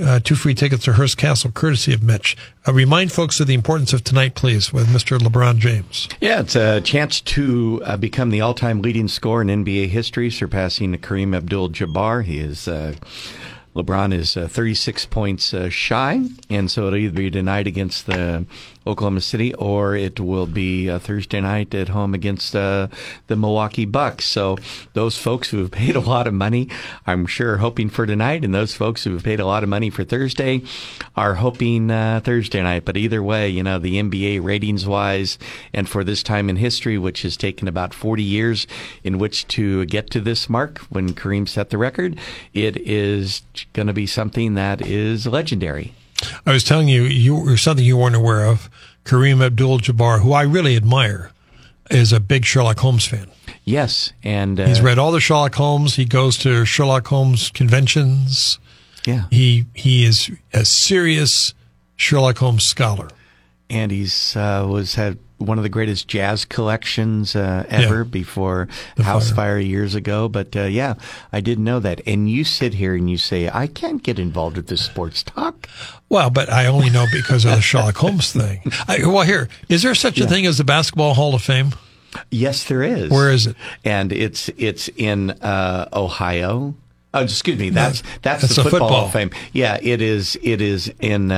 [0.00, 2.36] uh, two free tickets to Hearst Castle, courtesy of Mitch.
[2.66, 5.18] Uh, remind folks of the importance of tonight, please, with Mr.
[5.18, 6.08] LeBron James.
[6.20, 10.94] Yeah, it's a chance to uh, become the all-time leading scorer in NBA history, surpassing
[10.94, 12.24] Kareem Abdul-Jabbar.
[12.24, 12.68] He is.
[12.68, 12.94] Uh,
[13.74, 18.46] LeBron is uh, 36 points uh, shy, and so it'll either be tonight against the
[18.86, 22.88] Oklahoma City, or it will be uh, Thursday night at home against uh,
[23.26, 24.24] the Milwaukee Bucks.
[24.24, 24.56] So
[24.92, 26.68] those folks who have paid a lot of money,
[27.06, 29.68] I'm sure, are hoping for tonight, and those folks who have paid a lot of
[29.68, 30.62] money for Thursday
[31.16, 32.84] are hoping uh, Thursday night.
[32.84, 35.38] But either way, you know, the NBA ratings wise,
[35.72, 38.66] and for this time in history, which has taken about 40 years
[39.02, 42.18] in which to get to this mark when Kareem set the record,
[42.52, 45.94] it is going to be something that is legendary.
[46.44, 48.70] I was telling you, you something you weren't aware of.
[49.04, 51.30] Kareem Abdul-Jabbar, who I really admire,
[51.90, 53.30] is a big Sherlock Holmes fan.
[53.64, 55.96] Yes, and uh, he's read all the Sherlock Holmes.
[55.96, 58.58] He goes to Sherlock Holmes conventions.
[59.04, 61.54] Yeah, he he is a serious
[61.96, 63.08] Sherlock Holmes scholar.
[63.68, 68.04] And he's uh, was had one of the greatest jazz collections uh, ever yeah.
[68.04, 69.56] before the House Fire.
[69.56, 69.58] Fire.
[69.58, 70.28] years ago.
[70.28, 70.94] But uh, yeah,
[71.32, 72.00] I didn't know that.
[72.06, 75.68] And you sit here and you say, I can't get involved with this sports talk.
[76.08, 78.62] Well, but I only know because of the Sherlock Holmes thing.
[78.88, 80.26] I, well, here, is there such a yeah.
[80.28, 81.74] thing as the Basketball Hall of Fame?
[82.30, 83.10] Yes, there is.
[83.10, 83.56] Where is it?
[83.84, 86.74] And it's it's in uh, Ohio.
[87.12, 87.70] Oh, excuse me.
[87.70, 89.30] That's that's, that's the football, football, Hall of Fame.
[89.52, 90.38] Yeah, it is.
[90.42, 91.30] It is in.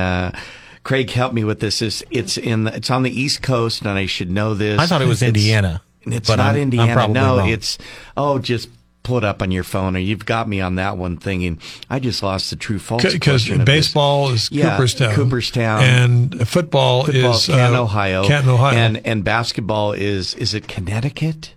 [0.89, 1.83] Craig, help me with this.
[1.83, 4.79] It's, it's in it's on the East Coast, and I should know this.
[4.79, 5.83] I thought it was it's, Indiana.
[6.01, 7.01] It's not I'm, Indiana.
[7.01, 7.47] I'm no, wrong.
[7.47, 7.77] it's
[8.17, 8.69] oh, just
[9.03, 11.61] pull it up on your phone, or you've got me on that one thing, and
[11.91, 13.03] I just lost the true false.
[13.03, 18.75] Because baseball is yeah, Cooperstown, Cooperstown, and football, football is Canton, uh, Ohio, Canton, Ohio,
[18.75, 21.53] and and basketball is is it Connecticut?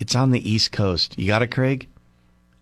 [0.00, 1.18] It's on the East Coast.
[1.18, 1.88] You got it, Craig?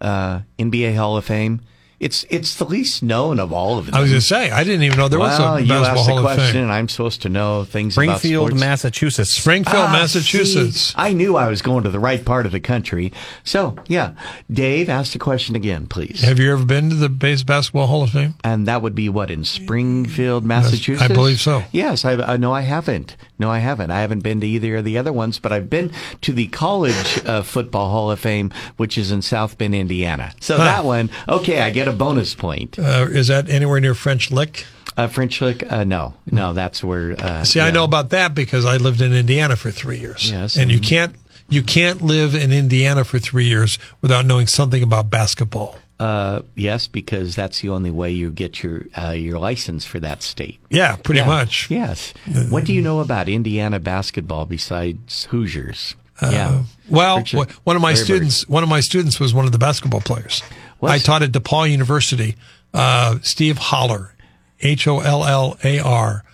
[0.01, 1.61] Uh, NBA Hall of Fame.
[2.01, 3.95] It's it's the least known of all of them.
[3.95, 6.01] I was going to say I didn't even know there well, was a you basketball
[6.01, 6.63] asked Hall a question, of Fame.
[6.63, 8.61] and I'm supposed to know things Springfield, about.
[8.61, 9.31] Massachusetts.
[9.35, 10.81] Springfield, Ah, Massachusetts.
[10.81, 13.13] see, I knew I was going to the right part of the country.
[13.45, 14.15] So yeah,
[14.51, 16.23] Dave, ask the question again, please.
[16.23, 18.35] Have you ever been to the base basketball Hall of Fame?
[18.43, 21.03] And that would be what in Springfield, Massachusetts.
[21.11, 21.65] I believe so.
[21.71, 23.15] Yes, I, I no, I haven't.
[23.41, 23.91] No, I haven't.
[23.91, 27.25] I haven't been to either of the other ones, but I've been to the College
[27.27, 30.33] uh, Football Hall of Fame, which is in South Bend, Indiana.
[30.41, 30.65] So Huh.
[30.65, 32.79] that one, okay, I get a bonus point.
[32.79, 34.67] Uh, is that anywhere near French Lick?
[34.97, 35.65] Uh, French Lick?
[35.73, 37.13] Uh, no, no, that's where.
[37.19, 40.31] Uh, See, I know about that because I lived in Indiana for three years.
[40.31, 41.17] Yes, and you can't
[41.49, 45.79] you can't live in Indiana for three years without knowing something about basketball.
[46.01, 50.23] Uh, yes, because that's the only way you get your uh, your license for that
[50.23, 50.59] state.
[50.71, 51.27] Yeah, pretty Yeah.
[51.27, 51.71] much.
[51.71, 52.15] Yes.
[52.49, 55.95] What do you know about Indiana basketball besides Hoosiers?
[56.23, 56.49] yeah.
[56.49, 58.05] Uh, Well, Richard one of my Fairburg.
[58.07, 60.43] students, one of my students was one of the basketball players.
[60.81, 62.35] Was- I taught at DePauw University.
[62.73, 64.13] Uh, Steve Hollar,
[64.61, 66.25] H O L L A R,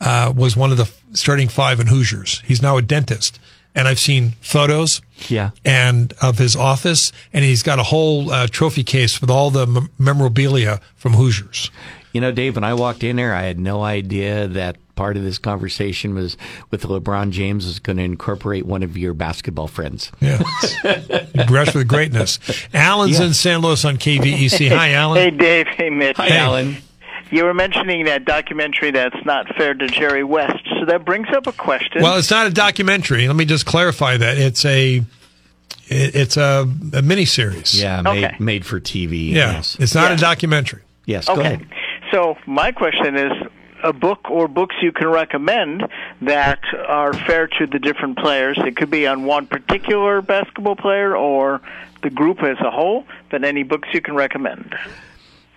[0.00, 2.40] uh, was one of the starting five in Hoosiers.
[2.46, 3.40] He's now a dentist,
[3.78, 5.00] and I've seen photos.
[5.28, 5.50] Yeah.
[5.64, 9.66] And of his office, and he's got a whole uh, trophy case with all the
[9.66, 11.70] mem- memorabilia from Hoosiers.
[12.12, 15.22] You know, Dave, when I walked in there, I had no idea that part of
[15.22, 16.36] this conversation was
[16.70, 20.10] with LeBron James was going to incorporate one of your basketball friends.
[20.20, 20.42] Yeah,
[21.46, 22.38] blessed with greatness.
[22.74, 23.26] Alan's Yeah.
[23.26, 24.70] in San Luis on KVEC.
[24.70, 25.18] Hi, Alan.
[25.18, 25.66] Hey, Dave.
[25.68, 26.16] Hey, Mitch.
[26.16, 26.78] Hi, Alan.
[27.30, 30.66] You were mentioning that documentary that's not fair to Jerry West.
[30.78, 32.02] So that brings up a question.
[32.02, 33.26] Well, it's not a documentary.
[33.26, 35.02] Let me just clarify that it's a
[35.90, 37.80] it's a, a mini series.
[37.80, 38.36] Yeah, made, Okay.
[38.38, 39.30] made for TV.
[39.30, 39.52] yeah.
[39.52, 39.76] Yes.
[39.80, 40.16] It's not Yeah.
[40.16, 40.82] a documentary.
[41.06, 41.40] Yes, go okay.
[41.54, 41.66] ahead.
[42.10, 43.32] So my question is
[43.82, 45.86] a book or books you can recommend
[46.22, 48.58] that are fair to the different players.
[48.58, 51.60] It could be on one particular basketball player or
[52.02, 54.74] the group as a whole, but any books you can recommend.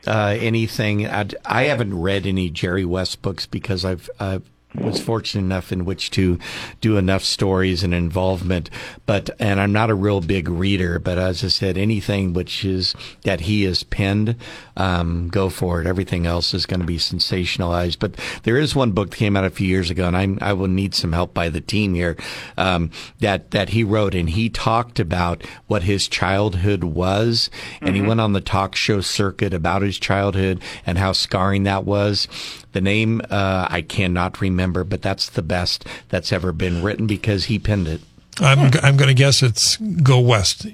[0.07, 1.07] Uh, anything.
[1.07, 4.39] I'd, I haven't read any Jerry West books because I've uh,
[4.75, 6.39] was fortunate enough in which to
[6.79, 8.69] do enough stories and involvement.
[9.05, 10.99] But and I'm not a real big reader.
[10.99, 14.35] But as I said, anything which is that he has penned,
[14.77, 15.87] um, go for it.
[15.87, 17.97] Everything else is going to be sensationalized.
[17.99, 20.53] But there is one book that came out a few years ago, and I'm, I
[20.53, 22.17] will need some help by the team here.
[22.57, 27.49] Um, that that he wrote, and he talked about what his childhood was,
[27.81, 31.85] and he went on the talk show circuit about his childhood and how scarring that
[31.85, 32.27] was.
[32.71, 37.45] The name uh, I cannot remember, but that's the best that's ever been written because
[37.45, 38.01] he penned it.
[38.39, 40.65] I'm I'm going to guess it's Go West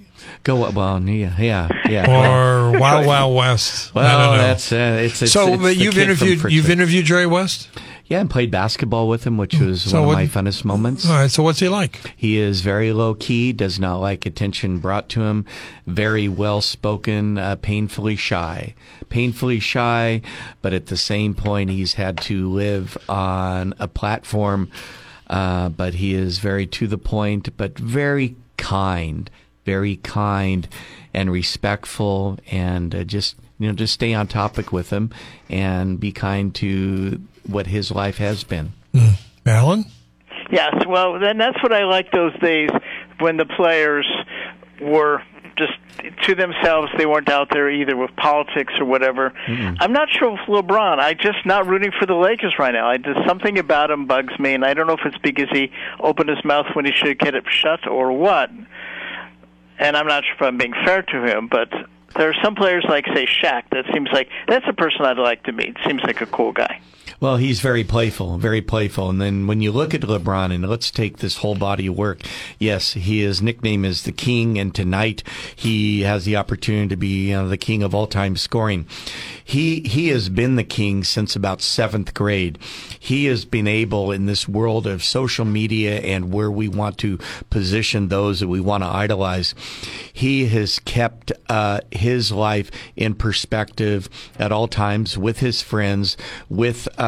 [0.44, 2.72] Go well, yeah, yeah, yeah.
[2.72, 3.94] or Wild Wild West.
[3.94, 5.54] Well, that's uh, it's, it's so.
[5.54, 7.70] it's but you've interviewed you've interviewed Jerry West.
[8.06, 11.06] yeah, and played basketball with him, which was So one of my funnest moments.
[11.10, 11.30] All right.
[11.30, 12.14] So what's he like?
[12.16, 15.46] He is very low key, does not like attention brought to him,
[15.86, 18.74] very well spoken, uh, painfully shy.
[19.10, 20.22] Painfully shy,
[20.62, 24.70] but at the same point, he's had to live on a platform,
[25.30, 29.30] uh, but he is very to the point, but very kind,
[29.68, 30.66] very kind
[31.14, 35.12] and respectful, and uh, just, you know, just stay on topic with him
[35.50, 38.72] and be kind to what his life has been.
[39.46, 39.84] Alan.
[40.50, 42.70] Yes, well, then that's what I like those days
[43.20, 44.08] when the players
[44.82, 45.22] were
[45.58, 45.74] just
[46.24, 46.90] to themselves.
[46.98, 49.34] They weren't out there either with politics or whatever.
[49.80, 51.00] I'm not sure with LeBron.
[51.00, 52.88] I just not rooting for the Lakers right now.
[52.88, 55.72] I just something about him bugs me, and I don't know if it's because he
[56.00, 58.50] opened his mouth when he should get it shut or what.
[59.80, 61.70] And I'm not sure if I'm being fair to him, but
[62.16, 65.44] there are some players like say Shaq that seems like that's a person I'd like
[65.44, 65.78] to meet.
[65.86, 66.82] Seems like a cool guy.
[67.20, 69.10] Well, he's very playful, very playful.
[69.10, 72.22] And then when you look at LeBron, and let's take this whole body of work.
[72.60, 75.24] Yes, he his nickname is the King, and tonight
[75.56, 78.86] he has the opportunity to be you know, the king of all time scoring.
[79.44, 82.60] He he has been the king since about seventh grade.
[83.00, 87.18] He has been able in this world of social media and where we want to
[87.50, 89.56] position those that we want to idolize.
[90.14, 96.16] He has kept uh, his life in perspective at all times with his friends,
[96.50, 97.07] with uh,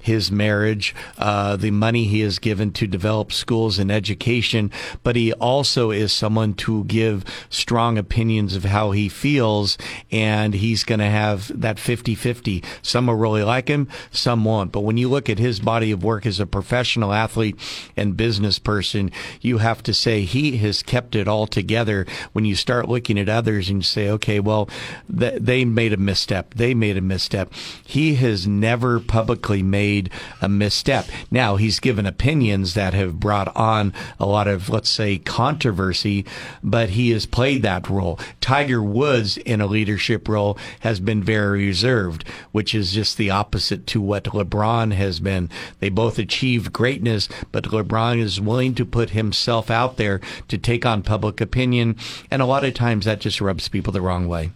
[0.00, 4.70] his marriage, uh, the money he has given to develop schools and education.
[5.02, 9.78] But he also is someone to give strong opinions of how he feels,
[10.10, 12.62] and he's going to have that 50 50.
[12.82, 14.72] Some will really like him, some won't.
[14.72, 17.56] But when you look at his body of work as a professional athlete
[17.96, 22.06] and business person, you have to say he has kept it all together.
[22.32, 24.68] When you start looking at others and you say, okay, well,
[25.16, 27.52] th- they made a misstep, they made a misstep.
[27.84, 31.06] He has never publicly made a misstep.
[31.30, 36.24] Now, he's given opinions that have brought on a lot of, let's say, controversy,
[36.60, 38.18] but he has played that role.
[38.40, 43.86] Tiger Woods, in a leadership role, has been very reserved, which is just the opposite
[43.86, 45.48] to what LeBron has been.
[45.78, 50.84] They both achieved greatness, but LeBron is willing to put himself out there to take
[50.84, 51.94] on public opinion,
[52.28, 54.50] and a lot of times that just rubs people the wrong way.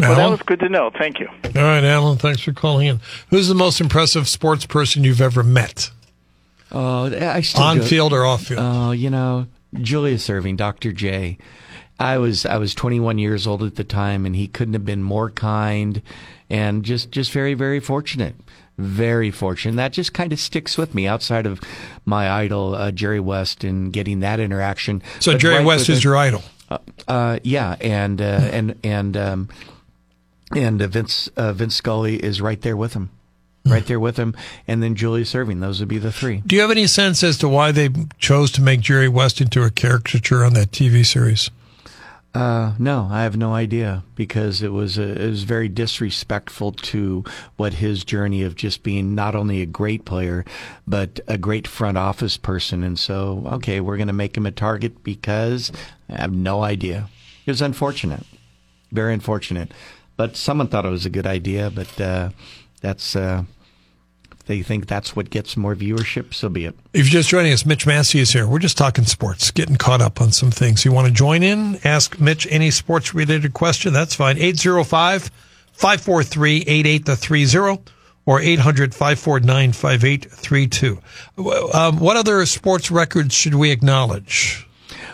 [0.00, 0.90] Well, that was good to know.
[0.96, 1.28] Thank you.
[1.28, 2.18] All right, Alan.
[2.18, 3.00] Thanks for calling in.
[3.30, 5.90] Who's the most impressive sports person you've ever met,
[6.72, 8.60] Oh, I still on go- field or off field?
[8.62, 10.92] Oh, you know, Julius Erving, Dr.
[10.92, 11.36] J.
[11.98, 15.02] I was I was 21 years old at the time, and he couldn't have been
[15.02, 16.00] more kind,
[16.48, 18.36] and just just very very fortunate,
[18.78, 19.76] very fortunate.
[19.76, 21.60] That just kind of sticks with me outside of
[22.06, 25.02] my idol uh, Jerry West and getting that interaction.
[25.18, 26.42] so But Jerry right West is it- your idol.
[27.08, 29.48] uh, yeah, and uh, and and um,
[30.54, 33.10] and uh, Vince uh, Vince Scully is right there with him,
[33.66, 34.34] right there with him,
[34.66, 35.60] and then Julius Erving.
[35.60, 36.42] Those would be the three.
[36.46, 39.62] Do you have any sense as to why they chose to make Jerry West into
[39.62, 41.50] a caricature on that TV series?
[42.32, 47.24] Uh, no, I have no idea because it was a, it was very disrespectful to
[47.56, 50.44] what his journey of just being not only a great player
[50.86, 52.84] but a great front office person.
[52.84, 55.72] And so, okay, we're going to make him a target because
[56.08, 57.08] I have no idea.
[57.46, 58.24] It was unfortunate,
[58.92, 59.72] very unfortunate.
[60.20, 61.70] But someone thought it was a good idea.
[61.70, 62.28] But uh,
[62.82, 63.44] that's uh,
[64.44, 66.34] they think that's what gets more viewership.
[66.34, 66.74] So be it.
[66.92, 68.46] If you're just joining us, Mitch Massey is here.
[68.46, 70.84] We're just talking sports, getting caught up on some things.
[70.84, 73.94] You want to join in, ask Mitch any sports related question?
[73.94, 74.36] That's fine.
[74.36, 75.30] 805
[75.72, 77.90] 543 8830
[78.26, 80.98] or 800 549 5832.
[81.72, 84.66] Um, What other sports records should we acknowledge?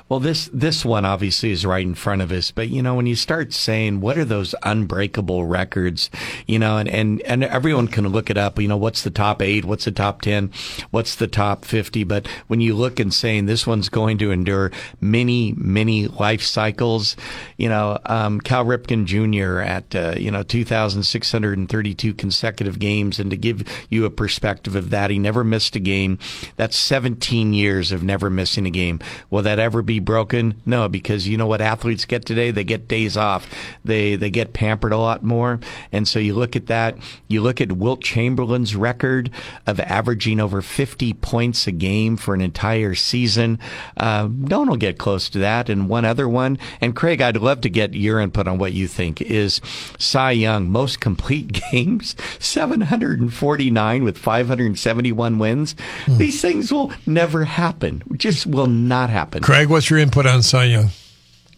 [0.09, 3.07] Well, this this one obviously is right in front of us, but you know when
[3.07, 6.11] you start saying what are those unbreakable records,
[6.47, 8.61] you know, and and and everyone can look it up.
[8.61, 9.65] You know, what's the top eight?
[9.65, 10.53] What's the top ten?
[10.93, 12.05] What's the top fifty?
[12.05, 17.17] But when you look and saying this one's going to endure many many life cycles,
[17.57, 19.61] you know, um, Cal Ripken Jr.
[19.61, 23.37] at uh, you know two thousand six hundred and thirty two consecutive games, and to
[23.37, 26.21] give you a perspective of that, he never missed a game.
[26.55, 29.01] That's seventeen years of never missing a game.
[29.31, 30.61] Will that ever be broken?
[30.65, 32.51] No, because you know what athletes get today?
[32.51, 33.49] They get days off.
[33.85, 35.61] They they get pampered a lot more.
[35.93, 36.97] And so you look at that.
[37.29, 39.31] You look at Wilt Chamberlain's record
[39.67, 43.59] of averaging over 50 points a game for an entire season.
[43.97, 45.69] Uh, no one will get close to that.
[45.69, 46.59] And one other one.
[46.81, 49.61] And Craig, I'd love to get your input on what you think is
[49.99, 55.75] Cy Young most complete games, 749 with 571 wins.
[56.05, 56.19] Hmm.
[56.19, 58.03] These things will never happen.
[58.17, 59.43] Just will not happen.
[59.43, 60.91] Craig, what's your input on Cy Young?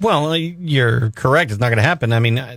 [0.01, 1.51] Well, you're correct.
[1.51, 2.13] It's not going to happen.
[2.13, 2.57] I mean, uh,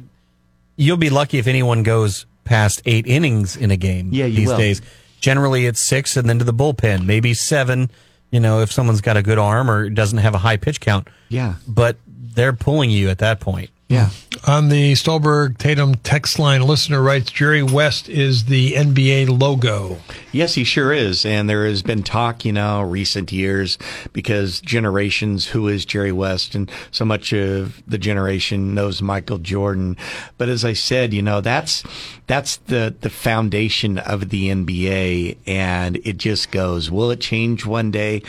[0.76, 4.48] you'll be lucky if anyone goes past eight innings in a game Yeah, you these
[4.50, 4.58] will.
[4.58, 4.82] days.
[5.20, 7.90] Generally, it's six and then to the bullpen, maybe seven.
[8.32, 11.08] You know, if someone's got a good arm or doesn't have a high pitch count.
[11.30, 11.56] Yeah.
[11.68, 13.70] But they're pulling you at that point.
[13.92, 14.10] Yeah.
[14.48, 19.98] On the Stolberg Tatum text line, listener writes Jerry West is the NBA logo.
[20.32, 21.26] Yes, he sure is.
[21.26, 23.78] And there has been talk, you know, recent years
[24.14, 26.56] because generations, who is Jerry West?
[26.56, 29.98] And so much of the generation knows Michael Jordan.
[30.38, 31.84] But as I said, you know, that's,
[32.28, 35.38] that's the, the foundation of the NBA.
[35.46, 38.24] And it just goes, will it change one day?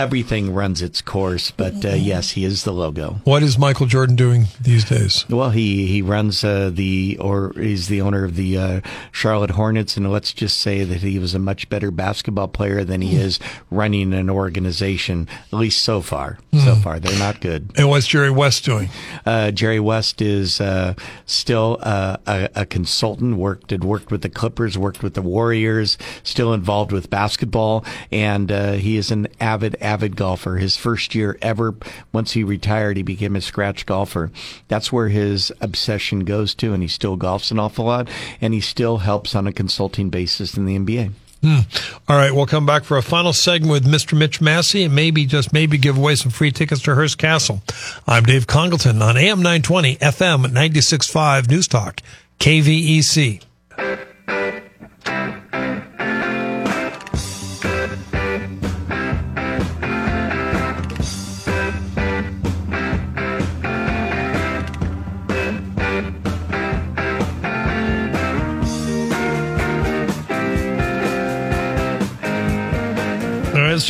[0.00, 3.20] Everything runs its course, but uh, yes, he is the logo.
[3.24, 5.28] What is Michael Jordan doing these days?
[5.28, 8.80] Well, he he runs uh, the or is the owner of the uh,
[9.12, 13.02] Charlotte Hornets, and let's just say that he was a much better basketball player than
[13.02, 13.38] he is
[13.70, 15.28] running an organization.
[15.52, 17.70] At least so far, so far they're not good.
[17.76, 18.88] And what's Jerry West doing?
[19.26, 20.94] Uh, Jerry West is uh,
[21.26, 23.36] still uh, a, a consultant.
[23.36, 28.50] worked had worked with the Clippers, worked with the Warriors, still involved with basketball, and
[28.50, 30.56] uh, he is an avid avid golfer.
[30.56, 31.74] His first year ever,
[32.12, 34.30] once he retired, he became a scratch golfer.
[34.68, 38.08] That's where his obsession goes to, and he still golfs an awful lot,
[38.40, 41.10] and he still helps on a consulting basis in the NBA.
[41.42, 41.60] Hmm.
[42.08, 44.16] All right, we'll come back for a final segment with Mr.
[44.16, 47.62] Mitch Massey and maybe, just maybe, give away some free tickets to Hearst Castle.
[48.06, 52.00] I'm Dave Congleton on AM 920, FM 96.5 News Talk,
[52.38, 53.42] KVEC.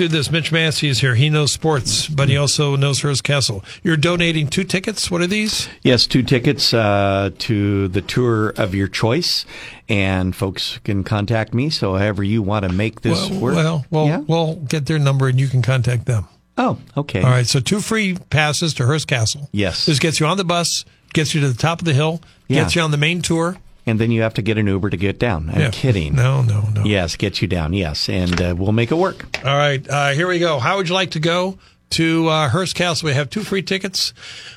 [0.00, 0.30] Do this.
[0.30, 1.14] Mitch Massey is here.
[1.14, 3.62] He knows sports, but he also knows Hearst Castle.
[3.82, 5.10] You're donating two tickets.
[5.10, 5.68] What are these?
[5.82, 9.44] Yes, two tickets uh, to the tour of your choice,
[9.90, 11.68] and folks can contact me.
[11.68, 13.54] So, however you want to make this Well, work.
[13.56, 14.16] well, well, Yeah?
[14.26, 16.26] we'll get their number and you can contact them.
[16.56, 17.20] Oh, okay.
[17.22, 19.50] All right, so two free passes to Hearst Castle.
[19.52, 19.84] Yes.
[19.84, 22.74] This gets you on the bus, gets you to the top of the hill, gets
[22.74, 23.58] you on the main tour.
[23.86, 25.50] And then you have to get an Uber to get down.
[25.52, 25.70] I'm Yeah.
[25.70, 26.14] kidding.
[26.14, 26.84] No, no, no.
[26.84, 27.72] Yes, get you down.
[27.72, 29.38] Yes, and uh, we'll make it work.
[29.44, 30.58] All right, uh, here we go.
[30.58, 31.58] How would you like to go
[31.90, 33.06] to uh, Hearst Castle?
[33.06, 34.12] We have two free tickets.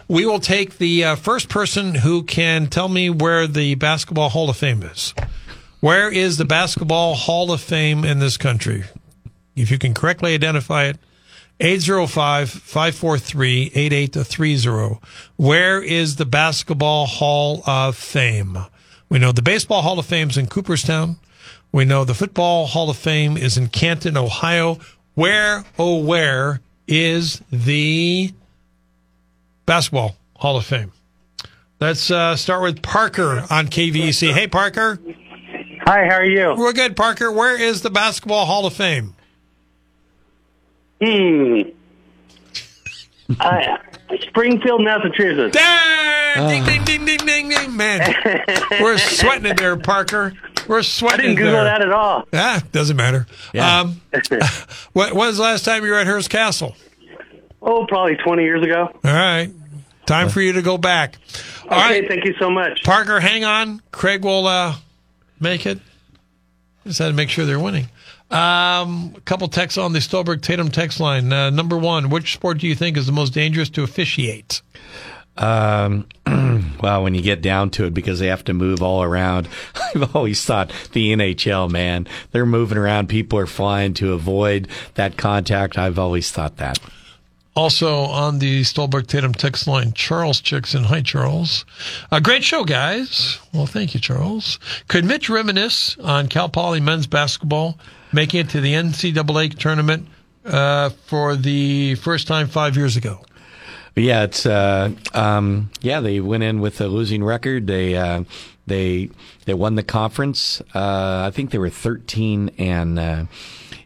[0.08, 4.50] We will take the uh, first person who can tell me where the Basketball Hall
[4.50, 5.14] of Fame is.
[5.80, 8.84] Where is the Basketball Hall of Fame in this country?
[9.56, 10.98] If you can correctly identify it,
[11.60, 15.00] 805 543 8830.
[15.38, 18.58] Where is the Basketball Hall of Fame?
[19.14, 21.18] We know the Baseball Hall of Fame is in Cooperstown.
[21.72, 24.80] We know the Football Hall of Fame is in Canton, Ohio.
[25.14, 28.34] Where, oh, where is the
[29.68, 30.94] Basketball Hall of Fame?
[31.80, 34.32] Let's uh, start with Parker on KVEC.
[34.32, 34.98] Hey, Parker.
[35.86, 36.56] Hi, how are you?
[36.58, 37.32] We're good, Parker.
[37.32, 39.14] Where is the Basketball Hall of Fame?
[41.00, 41.62] Hmm.
[43.40, 43.78] Uh,
[44.22, 45.56] Springfield, Massachusetts.
[45.56, 46.50] Dang!
[46.50, 47.78] Ding, ding, ding, ding, ding, ding.
[47.78, 48.16] Man,
[48.82, 50.34] we're sweating it there, Parker.
[50.68, 51.20] We're sweating.
[51.20, 51.64] I didn't Google there.
[51.66, 52.24] that at all.
[52.34, 53.28] Ah, doesn't matter.
[53.54, 53.82] Yeah.
[53.82, 54.02] Um,
[54.94, 56.76] when, when was the last time you were at Hearst Castle?
[57.62, 58.90] Oh, probably 20 years ago.
[59.04, 59.50] All right.
[60.06, 61.16] Time for you to go back.
[61.70, 62.84] All okay, right, thank you so much.
[62.84, 63.82] Parker, hang on.
[63.92, 64.76] Craig will uh,
[65.40, 65.80] make it.
[66.86, 67.88] Just had to make sure they're winning.
[68.34, 71.32] Um, a couple texts on the Stolberg Tatum text line.
[71.32, 74.64] Uh, number one, which sport do you think is the most dangerous to officiate?
[75.38, 76.08] Um,
[76.82, 79.48] well, when you get down to it, because they have to move all around,
[79.96, 83.08] I've always thought the NHL, man, they're moving around.
[83.08, 85.78] People are flying to avoid that contact.
[85.78, 86.80] I've always thought that.
[87.56, 90.86] Also on the Stolberg Tatum text line, Charles Chickson.
[90.86, 91.66] Hi, Charles.
[92.12, 93.38] A great show, guys.
[93.54, 94.58] Well, thank you, Charles.
[94.88, 97.78] Could Mitch reminisce on Cal Poly men's basketball
[98.14, 100.08] making it to the NCAA tournament
[100.46, 103.20] uh, for the first time five years ago?
[103.96, 106.00] Yeah, it's uh, um, yeah.
[106.00, 107.68] They went in with a losing record.
[107.68, 108.24] They uh,
[108.66, 109.12] they
[109.46, 110.62] they won the conference.
[110.74, 113.26] Uh, I think they were thirteen and uh,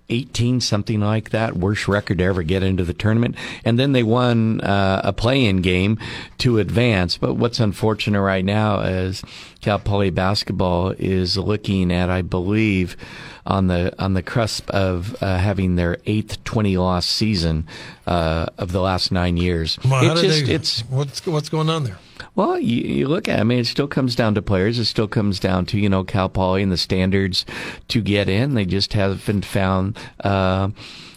[0.09, 1.57] 18, something like that.
[1.57, 3.35] Worst record to ever get into the tournament.
[3.65, 5.99] And then they won uh, a play-in game
[6.39, 7.17] to advance.
[7.17, 9.23] But what's unfortunate right now is
[9.61, 12.95] Cal Poly basketball is looking at, I believe,
[13.47, 17.65] on the on the cusp of uh, having their eighth 20 loss season
[18.05, 19.79] uh, of the last nine years.
[19.83, 21.97] Well, did just they- it's what's what's going on there?
[22.35, 23.37] well, you, you look at.
[23.37, 24.77] it, I mean, it still comes down to players.
[24.77, 27.45] It still comes down to you know Cal Poly and the standards
[27.87, 28.53] to get in.
[28.53, 29.97] They just haven't found.
[30.23, 30.69] Uh,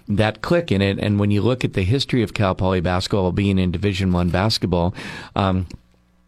[0.09, 3.31] that click in it, and when you look at the history of Cal Poly basketball
[3.31, 4.93] being in Division One basketball,
[5.37, 5.69] um,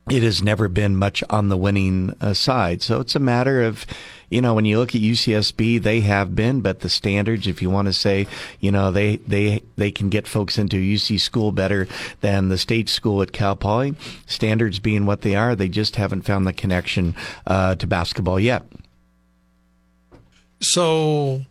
[0.08, 2.80] it has never been much on the winning uh, side.
[2.82, 3.84] So it's a matter of,
[4.32, 7.68] you know, when you look at UCSB, they have been, but the standards, if you
[7.68, 8.26] want to say,
[8.60, 11.86] you know, they, they, they can get folks into UC school better
[12.22, 13.94] than the state school at Cal Poly.
[14.26, 17.14] Standards being what they are, they just haven't found the connection,
[17.46, 18.62] uh, to basketball yet.
[20.60, 21.44] So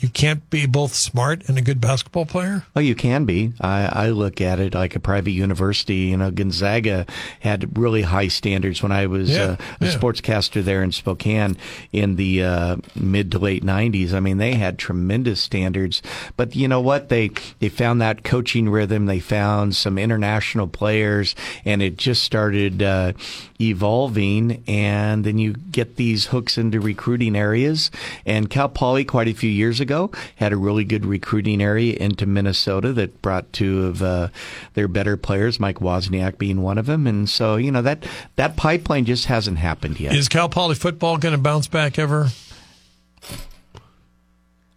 [0.00, 2.64] you can't be both smart and a good basketball player.
[2.74, 3.52] Oh, you can be.
[3.60, 5.94] I, I look at it like a private university.
[5.96, 7.06] You know, Gonzaga
[7.40, 9.92] had really high standards when I was Yeah, uh, a yeah.
[9.92, 11.56] sportscaster there in Spokane
[11.92, 14.14] in the uh, mid to late '90s.
[14.14, 16.00] I mean, they had tremendous standards.
[16.36, 17.10] But you know what?
[17.10, 19.06] They they found that coaching rhythm.
[19.06, 21.34] They found some international players,
[21.64, 23.12] and it just started uh,
[23.60, 24.62] evolving.
[24.66, 27.90] And then you get these hooks into recruiting areas.
[28.26, 32.26] And Cal Poly, quite a few years ago, had a really good recruiting area into
[32.26, 34.28] Minnesota that brought two of uh,
[34.74, 37.06] their better players, Mike Wozniak being one of them.
[37.06, 38.06] And so, you know, that
[38.36, 40.14] that pipeline just hasn't happened yet.
[40.14, 42.28] Is Cal Poly football going to bounce back ever?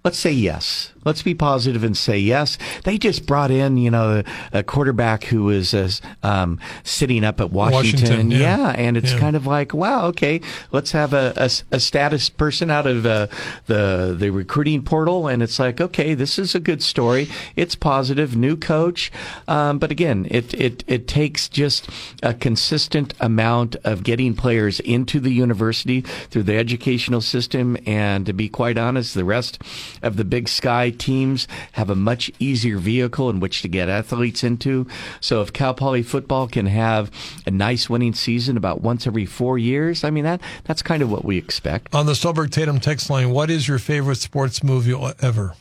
[0.03, 0.93] Let's say yes.
[1.06, 2.58] Let's be positive and say yes.
[2.84, 5.89] They just brought in, you know, a quarterback who was uh,
[6.24, 8.01] um, sitting up at Washington.
[8.01, 8.70] Washington, yeah.
[8.78, 9.20] and it's Yeah.
[9.20, 10.41] kind of like, wow, okay,
[10.72, 13.28] let's have a, a, a status person out of uh,
[13.68, 17.28] the the recruiting portal, and it's like, okay, this is a good story.
[17.56, 19.12] It's positive, new coach,
[19.47, 21.89] um, but again, it it it takes just
[22.22, 28.34] a consistent amount of getting players into the university through the educational system, and to
[28.34, 29.62] be quite honest, the rest
[30.01, 34.44] of the Big Sky teams have a much easier vehicle in which to get athletes
[34.44, 34.88] into.
[35.20, 37.12] So if Cal Poly football can have
[37.46, 41.12] a nice winning season about once every four years, I mean that that's kind of
[41.12, 41.94] what we expect.
[41.94, 45.56] On the Stolberg Tatum text line, what is your favorite sports movie ever?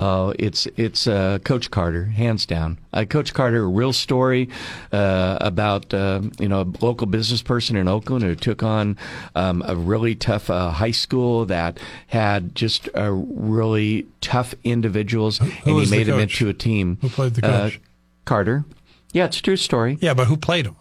[0.00, 2.78] Oh, it's it's uh, Coach Carter, hands down.
[2.92, 4.48] Uh, Coach Carter, a real story
[4.92, 8.96] uh, about uh, you know a local business person in Oakland who took on
[9.34, 15.50] um, a really tough uh, high school that had just uh, really tough individuals, and
[15.52, 16.98] he was the made them into a team.
[17.00, 17.80] Who played the Uh, coach?
[18.24, 18.64] Carter.
[19.12, 19.98] Yeah, it's a true story.
[20.00, 20.76] Yeah, but who played him?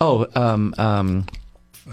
[0.00, 1.26] Oh, um, um,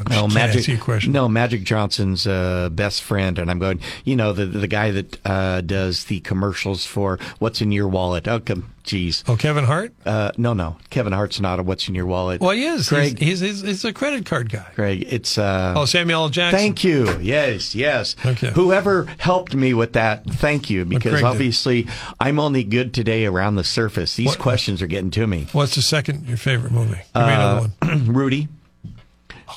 [0.09, 0.59] no, Magic.
[0.59, 1.11] ask you a question.
[1.11, 3.79] No, Magic Johnson's uh, best friend, and I'm going.
[4.05, 8.27] You know, the the guy that uh, does the commercials for "What's in Your Wallet."
[8.27, 9.23] Oh, come, geez.
[9.27, 9.93] Oh, Kevin Hart.
[10.05, 12.89] Uh, no, no, Kevin Hart's not a "What's in Your Wallet." Well, he is.
[12.89, 13.17] Greg.
[13.19, 14.67] He's, he's, he's, he's a credit card guy.
[14.75, 15.37] Greg, it's.
[15.37, 16.29] Uh, Oh, Samuel L.
[16.29, 16.59] Jackson.
[16.59, 17.19] Thank you.
[17.19, 18.15] Yes, yes.
[18.25, 18.51] Okay.
[18.51, 21.27] Whoever helped me with that, thank you, because Greg did.
[21.27, 21.87] obviously
[22.19, 24.15] I'm only good today around the surface.
[24.15, 25.47] These What- questions are getting to me.
[25.51, 26.95] What's the second your favorite movie?
[27.13, 28.05] Give me another one.
[28.13, 28.47] Rudy,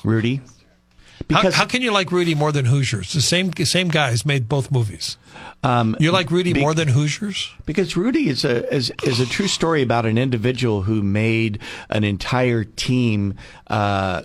[0.05, 0.37] Rudy.
[0.37, 3.13] How, Because how can you like Rudy more than Hoosiers?
[3.13, 5.17] The same same guys made both movies.
[5.63, 7.51] um, You like Rudy be- more than Hoosiers?
[7.65, 12.03] Because Rudy is a is, is a true story about an individual who made an
[12.05, 13.35] entire team
[13.69, 14.23] uh,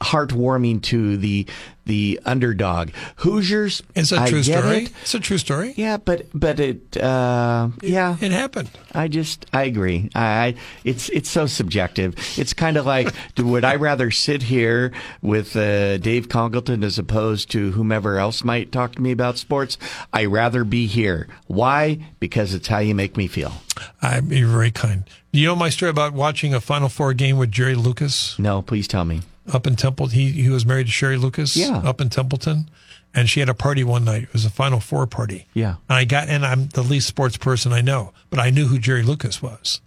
[0.00, 1.46] heartwarming to the
[1.86, 2.90] the underdog.
[3.16, 4.76] Hoosiers, It's a I true get story.
[4.84, 4.92] it.
[5.02, 5.74] It's a true story.
[5.76, 8.16] Yeah, but but it uh, yeah.
[8.20, 8.70] It happened.
[8.92, 10.10] I just I agree.
[10.14, 10.54] I,
[10.84, 12.14] it's it's so subjective.
[12.38, 17.50] It's kind of like would I rather sit here with uh, Dave Congleton as opposed
[17.52, 19.78] to whomever else might talk to me about sports?
[20.12, 21.28] I rather be here.
[21.46, 21.98] Why?
[22.20, 23.52] Because it's how you make me feel.
[24.00, 25.04] I'm you're very kind.
[25.32, 28.86] You know my story about watching a Final Four game with Jerry Lucas No, please
[28.86, 29.22] tell me.
[29.52, 30.06] Up in Temple?
[30.08, 31.56] He he was married to Sherry Lucas.
[31.56, 31.78] Yeah.
[31.78, 32.70] Up in Templeton,
[33.14, 34.24] and she had a party one night.
[34.24, 35.46] It was a Final Four party.
[35.54, 35.76] Yeah.
[35.88, 38.78] And I got, and I'm the least sports person I know, but I knew who
[38.78, 39.80] Jerry Lucas was.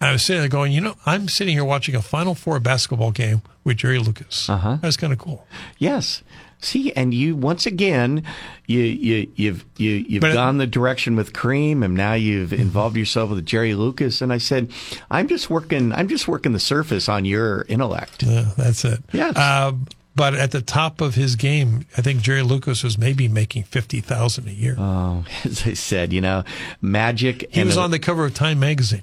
[0.00, 2.58] And I was sitting there going, you know, I'm sitting here watching a Final Four
[2.58, 4.48] basketball game with Jerry Lucas.
[4.50, 4.78] Uh-huh.
[4.82, 5.46] That's kind of cool.
[5.78, 6.22] Yes.
[6.64, 8.22] See, and you once again,
[8.66, 12.52] you you you've you you've But it- gone the direction with Cream, and now you've
[12.52, 14.22] involved yourself with Jerry Lucas.
[14.22, 14.70] And I said,
[15.10, 15.92] I'm just working.
[15.92, 18.22] I'm just working the surface on your intellect.
[18.22, 19.00] Yeah, that's it.
[19.12, 19.36] Yes.
[19.36, 19.72] Uh,
[20.14, 24.00] but at the top of his game, I think Jerry Lucas was maybe making fifty
[24.00, 24.76] thousand a year.
[24.78, 26.44] Oh, as I said, you know,
[26.80, 27.46] magic.
[27.52, 29.02] he was a- on the cover of Time magazine.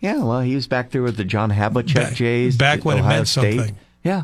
[0.00, 2.56] Yeah, well, he was back there with the John Havlicek Back- Jays.
[2.56, 3.56] back when it Ohio meant State.
[3.56, 3.76] something.
[4.04, 4.22] Yeah.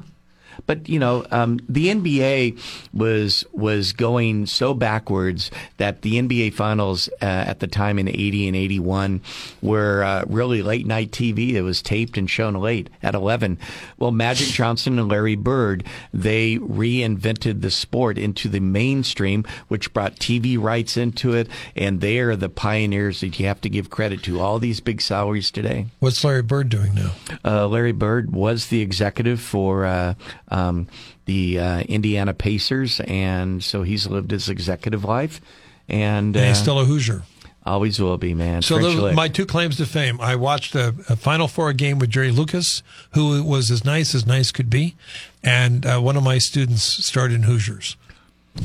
[0.66, 2.58] But you know, um, the NBA
[2.92, 8.48] was was going so backwards that the NBA finals uh, at the time in '80
[8.48, 9.20] and '81
[9.62, 11.52] were uh, really late night TV.
[11.52, 13.58] It was taped and shown late at 11.
[13.98, 20.16] Well, Magic Johnson and Larry Bird they reinvented the sport into the mainstream, which brought
[20.16, 24.22] TV rights into it, and they are the pioneers that you have to give credit
[24.24, 24.40] to.
[24.40, 25.86] All these big salaries today.
[26.00, 27.12] What's Larry Bird doing now?
[27.44, 30.14] Uh, Larry Bird was the executive for uh,
[30.48, 30.88] um,
[31.24, 35.40] the uh, Indiana Pacers, and so he's lived his executive life,
[35.88, 37.22] and, And he's uh, still a Hoosier.
[37.66, 38.62] always will be, man.
[38.62, 40.20] So those my two claims to fame.
[40.20, 42.82] I watched a, a Final Four game with Jerry Lucas,
[43.12, 44.96] who was as nice as nice could be,
[45.42, 47.96] and uh, one of my students started in Hoosiers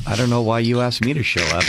[0.07, 1.63] I don't know why you asked me to show up.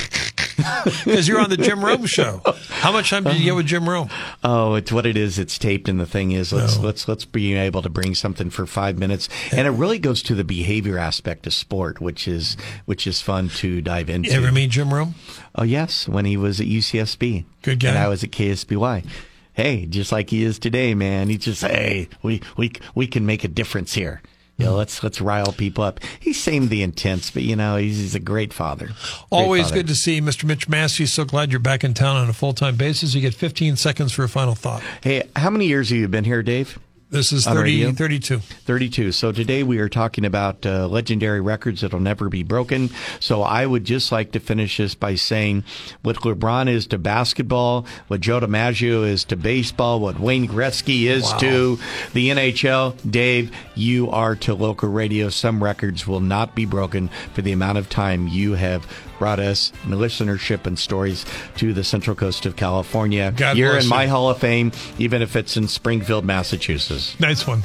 [1.04, 2.42] because you're on the Jim Rome show.
[2.68, 4.10] How much time did you get with Jim Rome?
[4.44, 5.38] Oh, it's what it is.
[5.38, 6.82] It's taped, and the thing is, let's No.
[6.82, 10.34] let's let's be able to bring something for five minutes, and it really goes to
[10.34, 14.30] the behavior aspect of sport, which is which is fun to dive into.
[14.30, 15.14] You ever meet Jim Rome?
[15.54, 17.44] Oh yes, when he was at UCSB.
[17.62, 17.88] Good guy.
[17.88, 19.06] And I was at KSBY.
[19.54, 21.28] Hey, just like he is today, man.
[21.28, 24.20] He just hey, we we we can make a difference here.
[24.60, 26.00] You know, let's let's rile people up.
[26.20, 28.86] He seemed the intense, but you know, he's, he's a great father.
[28.86, 28.96] Great
[29.30, 29.76] Always father.
[29.76, 30.44] good to see Mr.
[30.44, 31.06] Mitch Massey.
[31.06, 33.14] So glad you're back in town on a full time basis.
[33.14, 34.82] You get 15 seconds for a final thought.
[35.02, 36.78] Hey, how many years have you been here, Dave?
[37.10, 38.38] This is On 30, 32.
[38.38, 39.10] 32.
[39.10, 42.88] So today we are talking about uh, legendary records that'll never be broken.
[43.18, 45.64] So I would just like to finish this by saying
[46.02, 51.32] what LeBron is to basketball, what Joe DiMaggio is to baseball, what Wayne Gretzky is
[51.40, 51.80] to
[52.12, 52.94] the NHL.
[53.10, 55.30] Dave, you are to local radio.
[55.30, 58.86] Some records will not be broken for the amount of time you have
[59.20, 61.24] brought us listenership and stories
[61.58, 63.32] to the Central Coast of California.
[63.36, 64.06] God You're bless in my.
[64.06, 67.20] Hall of Fame, even if it's in Springfield, Massachusetts.
[67.20, 67.62] Nice one.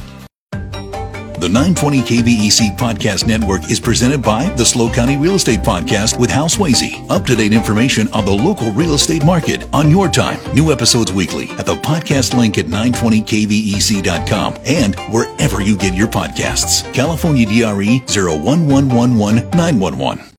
[0.51, 6.30] The 920 KVEC Podcast Network is presented by the SLO County Real Estate Podcast with
[6.30, 7.10] Hal Swayze.
[7.10, 10.39] Up to date information on the local real estate market on your time.
[10.56, 16.91] New episodes weekly at the podcast link at 920kvec.com and wherever you get your podcasts.
[16.93, 20.26] California DRE 01111 911.